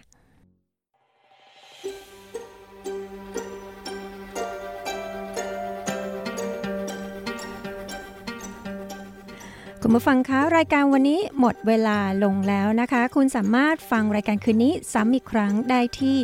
[9.88, 16.16] คุณผู้ฟังคะรายการวันนี้หมดเวลาลงแล้วนะคะ คุณสามารถฟังรายการคืนนี้ซ้ำอีกครั้งได้ที่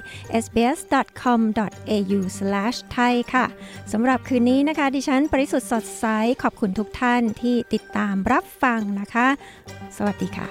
[0.44, 3.46] sbs.com.au/thai ค่ะ
[3.92, 6.06] สำหรับคืนนี้นะคะ ดิฉันปริสุทธ์สดใส
[6.42, 9.28] ขอบคุณทุกท่านที่ติดตามรับฟังนะคะ
[9.96, 10.48] สวัสดีค่ะ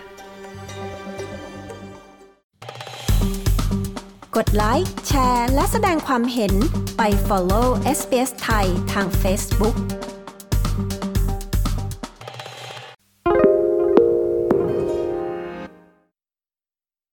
[4.36, 6.54] กดไลค์แชร์ และแสดงความเห็น
[6.98, 9.78] ไป follow SBS ไทยทาง Facebook